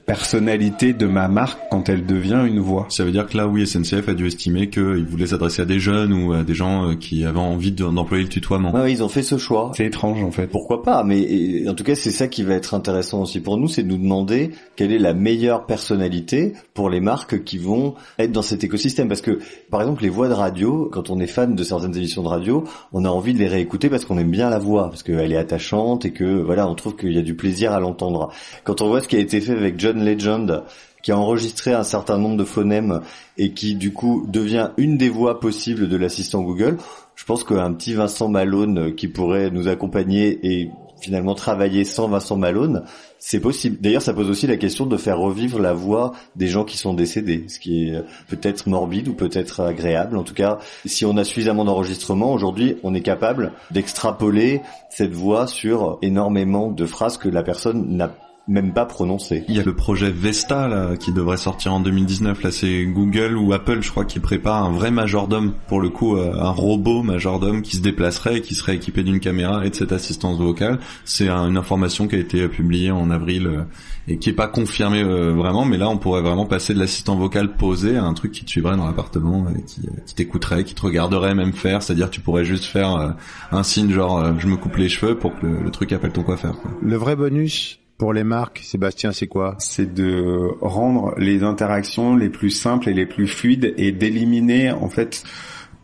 personnalité 0.08 0.94
de 0.94 1.06
ma 1.06 1.28
marque 1.28 1.60
quand 1.70 1.88
elle 1.90 2.06
devient 2.06 2.42
une 2.46 2.60
voix. 2.60 2.86
Ça 2.88 3.04
veut 3.04 3.12
dire 3.12 3.26
que 3.26 3.36
là, 3.36 3.46
oui, 3.46 3.66
SNCF 3.66 4.08
a 4.08 4.14
dû 4.14 4.26
estimer 4.26 4.71
qu'il 4.71 5.04
voulait 5.06 5.26
s'adresser 5.26 5.60
à 5.62 5.64
des 5.66 5.78
jeunes 5.78 6.12
ou 6.14 6.32
à 6.32 6.42
des 6.44 6.54
gens 6.54 6.88
euh, 6.88 6.94
qui 6.94 7.26
avaient 7.26 7.38
envie 7.38 7.73
de- 7.73 7.84
d'employer 7.84 8.23
le 8.25 8.28
tutoiement. 8.30 8.75
Ouais, 8.75 8.90
ils 8.90 9.04
ont 9.04 9.08
fait 9.10 9.23
ce 9.23 9.36
choix. 9.36 9.71
C'est 9.76 9.84
étrange 9.84 10.23
en 10.25 10.30
fait. 10.30 10.47
Pourquoi 10.47 10.82
pas 10.82 11.04
Mais 11.04 11.68
en 11.68 11.75
tout 11.75 11.84
cas, 11.84 11.94
c'est 11.94 12.10
ça 12.10 12.26
qui 12.26 12.42
va 12.42 12.54
être 12.54 12.73
intéressant 12.73 13.21
aussi 13.23 13.40
pour 13.40 13.58
nous, 13.58 13.68
c'est 13.68 13.82
de 13.82 13.88
nous 13.88 13.99
demander 13.99 14.50
quelle 14.76 14.92
est 14.92 14.99
la 14.99 15.12
meilleure 15.12 15.66
personnalité 15.66 16.54
pour 16.73 16.88
les 16.88 17.00
marques 17.00 17.44
qui 17.44 17.58
vont 17.58 17.94
être 18.18 18.32
dans 18.32 18.42
cet 18.42 18.64
écosystème. 18.64 19.08
Parce 19.08 19.21
que, 19.21 19.38
par 19.71 19.82
exemple, 19.82 20.02
les 20.02 20.08
voix 20.08 20.28
de 20.28 20.32
radio, 20.34 20.88
quand 20.90 21.10
on 21.10 21.21
est 21.21 21.26
fan 21.26 21.54
de 21.54 21.62
certaines 21.62 21.94
émissions 21.94 22.23
de 22.23 22.28
radio, 22.28 22.64
on 22.94 23.04
a 23.04 23.08
envie 23.10 23.34
de 23.34 23.38
les 23.38 23.47
réécouter 23.49 23.90
parce 23.90 24.06
qu'on 24.06 24.16
aime 24.16 24.30
bien 24.30 24.49
la 24.49 24.58
voix, 24.58 24.88
parce 24.88 25.02
qu'elle 25.02 25.32
est 25.32 25.36
attachante 25.36 26.06
et 26.06 26.12
que 26.12 26.40
voilà, 26.42 26.66
on 26.66 26.75
trouve 26.75 26.97
qu'il 26.97 27.12
y 27.12 27.18
a 27.18 27.23
du 27.23 27.34
plaisir 27.34 27.73
à 27.73 27.78
l'entendre. 27.80 28.30
Quand 28.64 28.80
on 28.80 28.88
voit 28.88 29.02
ce 29.02 29.08
qui 29.08 29.16
a 29.16 29.21
été 29.21 29.40
fait 29.42 29.52
avec 29.52 29.78
John 29.78 29.98
Legend, 30.04 30.63
qui 31.02 31.13
a 31.13 31.19
enregistré 31.19 31.73
un 31.73 31.84
certain 31.84 32.19
nombre 32.19 32.37
de 32.37 32.45
phonèmes 32.45 33.00
et 33.37 33.52
qui 33.52 33.75
du 33.75 33.93
coup 33.93 34.26
devient 34.28 34.71
une 34.76 34.97
des 34.97 35.08
voix 35.08 35.41
possibles 35.41 35.89
de 35.89 35.97
l'assistant 35.97 36.43
Google, 36.43 36.78
je 37.15 37.25
pense 37.25 37.45
qu'un 37.45 37.73
petit 37.73 37.95
Vincent 37.95 38.28
Malone 38.28 38.78
euh, 38.78 38.91
qui 38.91 39.08
pourrait 39.08 39.50
nous 39.50 39.69
accompagner 39.69 40.39
et 40.43 40.71
finalement 41.00 41.34
travailler 41.34 41.84
sans 41.84 42.08
Vincent 42.08 42.37
Malone, 42.37 42.84
c'est 43.19 43.41
possible. 43.41 43.78
D'ailleurs, 43.80 44.02
ça 44.02 44.13
pose 44.13 44.28
aussi 44.28 44.47
la 44.47 44.56
question 44.56 44.87
de 44.87 44.97
faire 44.97 45.19
revivre 45.19 45.58
la 45.61 45.73
voix 45.73 46.13
des 46.37 46.49
gens 46.49 46.65
qui 46.65 46.76
sont 46.76 46.95
décédés, 46.95 47.45
ce 47.49 47.58
qui 47.58 47.89
est 47.89 47.95
euh, 47.95 48.02
peut-être 48.28 48.69
morbide 48.69 49.08
ou 49.08 49.15
peut-être 49.15 49.61
agréable. 49.61 50.17
En 50.17 50.25
tout 50.25 50.34
cas, 50.34 50.58
si 50.84 51.04
on 51.04 51.17
a 51.17 51.25
suffisamment 51.25 51.65
d'enregistrements, 51.65 52.32
aujourd'hui, 52.32 52.76
on 52.82 52.95
est 52.95 53.02
capable 53.02 53.52
d'extrapoler 53.71 54.63
cette 54.91 55.13
voix 55.13 55.47
sur 55.47 55.99
énormément 56.02 56.71
de 56.71 56.87
phrases 56.87 57.19
que 57.19 57.28
la 57.28 57.43
personne 57.43 57.97
n'a 57.97 58.15
même 58.49 58.73
pas 58.73 58.87
prononcées. 58.87 59.45
Il 59.49 59.54
y 59.54 59.61
a 59.61 59.63
le 59.63 59.75
projet 59.76 60.11
Vesta 60.11 60.67
là 60.69 60.97
qui 60.97 61.13
devrait 61.13 61.37
sortir 61.37 61.75
en 61.75 61.80
2019. 61.80 62.43
Là, 62.43 62.50
c'est 62.50 62.87
Google 62.87 63.37
ou 63.37 63.52
Apple, 63.52 63.82
je 63.82 63.91
crois, 63.91 64.04
qui 64.06 64.19
prépare 64.21 64.65
un 64.65 64.73
vrai 64.73 64.91
majordome 64.91 65.52
pour 65.69 65.80
le 65.80 65.91
coup, 65.91 66.17
euh, 66.17 66.32
un 66.41 66.50
robot 66.50 67.02
majordome 67.02 67.63
qui 67.63 67.76
se 67.76 67.82
déplacerait, 67.82 68.39
et 68.39 68.41
qui 68.41 68.54
serait 68.54 68.75
équipé 68.76 69.02
d'une 69.02 69.21
caméra 69.21 69.65
et 69.67 69.71
de 69.71 69.75
cette 69.75 69.93
assistance 69.93 70.39
vocale. 70.39 70.78
C'est 71.04 71.28
un- 71.28 71.47
une 71.49 71.56
information 71.58 72.08
qui 72.08 72.17
a 72.17 72.19
été 72.19 72.41
euh, 72.43 72.49
publiée 72.49 72.91
en 72.91 73.11
avril 73.11 73.47
euh, 73.47 73.63
et 74.08 74.19
qui 74.19 74.30
est 74.30 74.34
pas 74.34 74.49
confirmée 74.49 75.02
euh, 75.02 75.32
vraiment, 75.34 75.67
mais 75.67 75.76
là, 75.76 75.91
on 75.91 75.99
pourrait 75.99 76.23
vraiment 76.23 76.47
passer 76.47 76.73
de 76.73 76.78
l'assistant 76.78 77.17
vocal 77.17 77.54
posé 77.56 77.97
à 77.99 78.04
un 78.04 78.15
truc 78.15 78.32
qui 78.32 78.45
te 78.47 78.50
suivrait 78.50 78.76
dans 78.78 78.87
l'appartement, 78.87 79.47
et 79.54 79.63
qui, 79.63 79.82
euh, 79.87 79.91
qui 80.06 80.15
t'écouterait, 80.15 80.65
qui 80.65 80.75
te 80.75 80.80
regarderait 80.82 81.34
même 81.34 81.52
faire. 81.52 81.82
C'est-à-dire, 81.82 82.08
tu 82.08 82.21
pourrais 82.23 82.47
juste 82.47 82.65
faire 82.65 82.95
euh, 82.97 83.11
un 83.52 83.63
signe 83.63 83.91
genre 83.91 84.19
euh, 84.19 84.32
je 84.39 84.47
me 84.47 84.56
coupe 84.56 84.76
les 84.76 84.89
cheveux 84.89 85.17
pour 85.19 85.39
que 85.39 85.45
le, 85.47 85.63
le 85.63 85.71
truc 85.71 85.93
appelle 85.93 86.13
ton 86.13 86.23
coiffeur. 86.23 86.58
quoi. 86.61 86.71
Le 86.80 86.97
vrai 86.97 87.15
bonus 87.15 87.78
pour 87.99 88.13
les 88.13 88.23
marques, 88.23 88.61
Sébastien, 88.63 89.11
c'est 89.11 89.26
quoi? 89.26 89.56
C'est 89.58 89.93
de 89.93 90.50
rendre 90.61 91.15
les 91.19 91.43
interactions 91.43 92.15
les 92.15 92.28
plus 92.28 92.50
simples 92.50 92.89
et 92.89 92.95
les 92.95 93.06
plus 93.06 93.26
fluides 93.26 93.75
et 93.76 93.91
d'éliminer 93.91 94.71
en 94.71 94.89
fait 94.89 95.25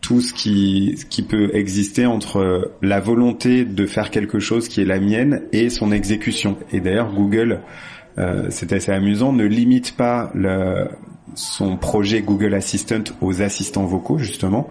tout 0.00 0.20
ce 0.20 0.32
qui, 0.32 0.96
qui 1.10 1.22
peut 1.22 1.50
exister 1.54 2.06
entre 2.06 2.72
la 2.82 3.00
volonté 3.00 3.64
de 3.64 3.86
faire 3.86 4.10
quelque 4.10 4.38
chose 4.38 4.68
qui 4.68 4.80
est 4.80 4.84
la 4.84 5.00
mienne 5.00 5.42
et 5.52 5.70
son 5.70 5.90
exécution. 5.90 6.56
Et 6.72 6.80
d'ailleurs, 6.80 7.12
Google, 7.12 7.62
euh, 8.18 8.46
c'est 8.50 8.72
assez 8.72 8.92
amusant, 8.92 9.32
ne 9.32 9.44
limite 9.44 9.96
pas 9.96 10.32
son 11.34 11.76
projet 11.76 12.22
Google 12.22 12.54
Assistant 12.54 13.02
aux 13.22 13.42
assistants 13.42 13.86
vocaux, 13.86 14.18
justement. 14.18 14.68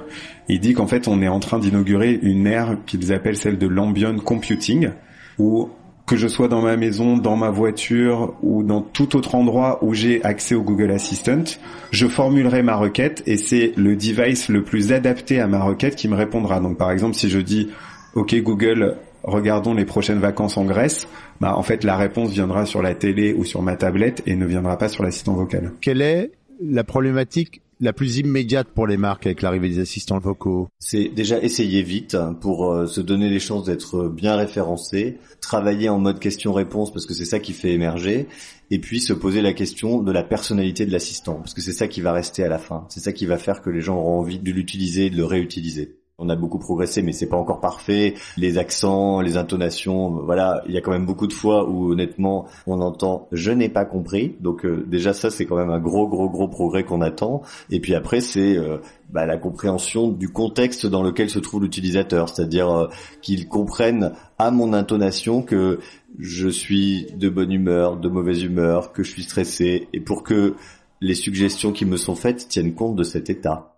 Il 0.48 0.62
dit 0.62 0.74
qu'en 0.74 0.88
fait, 0.88 1.10
on 1.10 1.22
est 1.22 1.28
en 1.28 1.40
train 1.40 1.60
d'inaugurer 1.60 2.18
une 2.22 2.48
ère 2.48 2.78
qu'ils 2.86 3.12
appellent 3.12 3.36
celle 3.36 3.58
de 3.58 3.68
l'ambient 3.68 4.18
computing, 4.20 4.92
où 5.40 5.70
que 6.06 6.18
je 6.18 6.28
sois 6.28 6.48
dans 6.48 6.62
ma 6.62 6.76
maison, 6.76 7.18
dans 7.18 7.38
ma 7.38 7.50
voiture 7.50 8.36
ou 8.42 8.64
dans 8.64 8.82
tout 8.82 9.16
autre 9.16 9.36
endroit 9.36 9.84
où 9.84 9.94
j'ai 9.94 10.24
accès 10.24 10.54
au 10.56 10.62
Google 10.62 10.92
Assistant, 10.92 11.44
je 11.92 12.08
formulerai 12.08 12.62
ma 12.62 12.76
requête 12.76 13.24
et 13.26 13.38
c'est 13.38 13.74
le 13.78 13.96
device 13.96 14.50
le 14.50 14.64
plus 14.64 14.92
adapté 14.92 15.40
à 15.40 15.48
ma 15.48 15.64
requête 15.64 15.96
qui 15.96 16.08
me 16.10 16.16
répondra. 16.16 16.60
Donc 16.60 16.78
par 16.78 16.92
exemple, 16.92 17.16
si 17.16 17.30
je 17.30 17.40
dis 17.40 17.70
OK 18.16 18.36
Google, 18.36 18.98
regardons 19.24 19.74
les 19.74 19.86
prochaines 19.86 20.20
vacances 20.20 20.58
en 20.58 20.66
Grèce, 20.66 21.08
bah 21.40 21.56
en 21.56 21.64
fait 21.64 21.84
la 21.84 21.96
réponse 21.96 22.32
viendra 22.32 22.66
sur 22.66 22.82
la 22.82 22.96
télé 22.96 23.34
ou 23.34 23.46
sur 23.46 23.62
ma 23.62 23.76
tablette 23.78 24.22
et 24.26 24.36
ne 24.36 24.46
viendra 24.46 24.78
pas 24.78 24.90
sur 24.90 25.04
l'assistant 25.04 25.34
vocal. 25.34 25.72
Quelle 25.80 26.02
est 26.02 26.32
la 26.62 26.84
problématique 26.84 27.62
la 27.84 27.94
plus 27.94 28.18
immédiate 28.18 28.70
pour 28.70 28.88
les 28.88 28.98
marques 28.98 29.26
avec 29.26 29.42
l'arrivée 29.42 29.68
des 29.68 29.80
assistants 29.80 30.18
vocaux 30.18 30.70
C'est 30.80 31.10
déjà 31.10 31.40
essayer 31.42 31.84
vite 31.84 32.16
hein, 32.16 32.34
pour 32.34 32.72
euh, 32.72 32.88
se 32.88 33.02
donner 33.02 33.30
les 33.30 33.40
chances 33.40 33.66
d'être 33.66 34.08
bien 34.08 34.36
référencé, 34.36 35.18
travailler 35.42 35.90
en 35.90 36.00
mode 36.00 36.20
question-réponse 36.20 36.94
parce 36.94 37.06
que 37.06 37.14
c'est 37.14 37.26
ça 37.26 37.40
qui 37.40 37.52
fait 37.52 37.74
émerger, 37.74 38.28
et 38.72 38.80
puis 38.80 39.02
se 39.02 39.12
poser 39.12 39.42
la 39.42 39.54
question 39.54 40.02
de 40.02 40.12
la 40.12 40.24
personnalité 40.24 40.86
de 40.86 40.92
l'assistant 40.92 41.36
parce 41.36 41.54
que 41.54 41.62
c'est 41.62 41.74
ça 41.74 41.88
qui 41.88 42.00
va 42.00 42.14
rester 42.14 42.44
à 42.44 42.50
la 42.50 42.58
fin. 42.58 42.86
C'est 42.90 43.02
ça 43.02 43.12
qui 43.12 43.26
va 43.26 43.38
faire 43.38 43.62
que 43.62 43.70
les 43.70 43.82
gens 43.82 43.98
auront 43.98 44.20
envie 44.20 44.40
de 44.40 44.52
l'utiliser 44.52 45.08
et 45.08 45.10
de 45.10 45.18
le 45.18 45.26
réutiliser. 45.26 45.98
On 46.20 46.30
a 46.30 46.36
beaucoup 46.36 46.60
progressé, 46.60 47.02
mais 47.02 47.12
c'est 47.12 47.28
pas 47.28 47.38
encore 47.38 47.60
parfait. 47.60 48.14
Les 48.38 48.60
accents, 48.60 49.20
les 49.20 49.36
intonations, 49.36 50.12
voilà, 50.24 50.62
il 50.68 50.74
y 50.74 50.78
a 50.78 50.82
quand 50.82 50.92
même 50.92 51.08
beaucoup 51.08 51.26
de 51.26 51.34
fois 51.34 51.68
où 51.68 51.92
honnêtement, 51.92 52.46
on 52.68 52.82
entend 52.82 53.28
"je 53.32 53.52
n'ai 53.52 53.68
pas 53.68 53.84
compris". 53.84 54.36
Donc 54.40 54.64
euh, 54.64 54.86
déjà 54.88 55.14
ça, 55.14 55.32
c'est 55.32 55.46
quand 55.48 55.56
même 55.56 55.72
un 55.72 55.80
gros, 55.80 56.08
gros, 56.08 56.30
gros 56.30 56.48
progrès 56.48 56.84
qu'on 56.84 57.02
attend. 57.02 57.42
Et 57.72 57.80
puis 57.80 57.96
après, 57.96 58.22
c'est 58.22 58.56
euh, 58.56 58.78
bah, 59.10 59.26
la 59.26 59.38
compréhension 59.38 60.10
du 60.10 60.30
contexte 60.30 60.86
dans 60.86 61.02
lequel 61.02 61.32
se 61.32 61.40
trouve 61.40 61.64
l'utilisateur, 61.64 62.30
c'est-à-dire 62.30 62.70
euh, 62.70 62.88
qu'il 63.24 63.48
comprenne 63.48 64.14
à 64.38 64.52
mon 64.52 64.74
intonation 64.74 65.42
que 65.42 65.80
je 66.20 66.48
suis 66.48 67.08
de 67.18 67.28
bonne 67.28 67.52
humeur, 67.52 67.98
de 67.98 68.08
mauvaise 68.08 68.44
humeur, 68.44 68.92
que 68.94 69.02
je 69.02 69.10
suis 69.12 69.24
stressé, 69.24 69.88
et 69.94 70.00
pour 70.00 70.22
que 70.22 70.54
les 71.02 71.16
suggestions 71.16 71.72
qui 71.72 71.86
me 71.86 71.98
sont 71.98 72.16
faites 72.16 72.48
tiennent 72.48 72.76
compte 72.76 72.96
de 72.96 73.04
cet 73.04 73.32
état. 73.32 73.73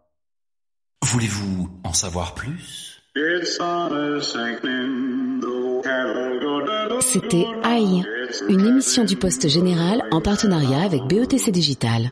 Voulez-vous 1.03 1.69
en 1.83 1.93
savoir 1.93 2.33
plus? 2.33 3.01
C'était 7.01 7.45
Aïe, 7.63 8.03
une 8.49 8.65
émission 8.65 9.03
du 9.03 9.15
Poste 9.15 9.47
Général 9.47 10.03
en 10.11 10.21
partenariat 10.21 10.81
avec 10.81 11.03
BETC 11.03 11.51
Digital. 11.51 12.11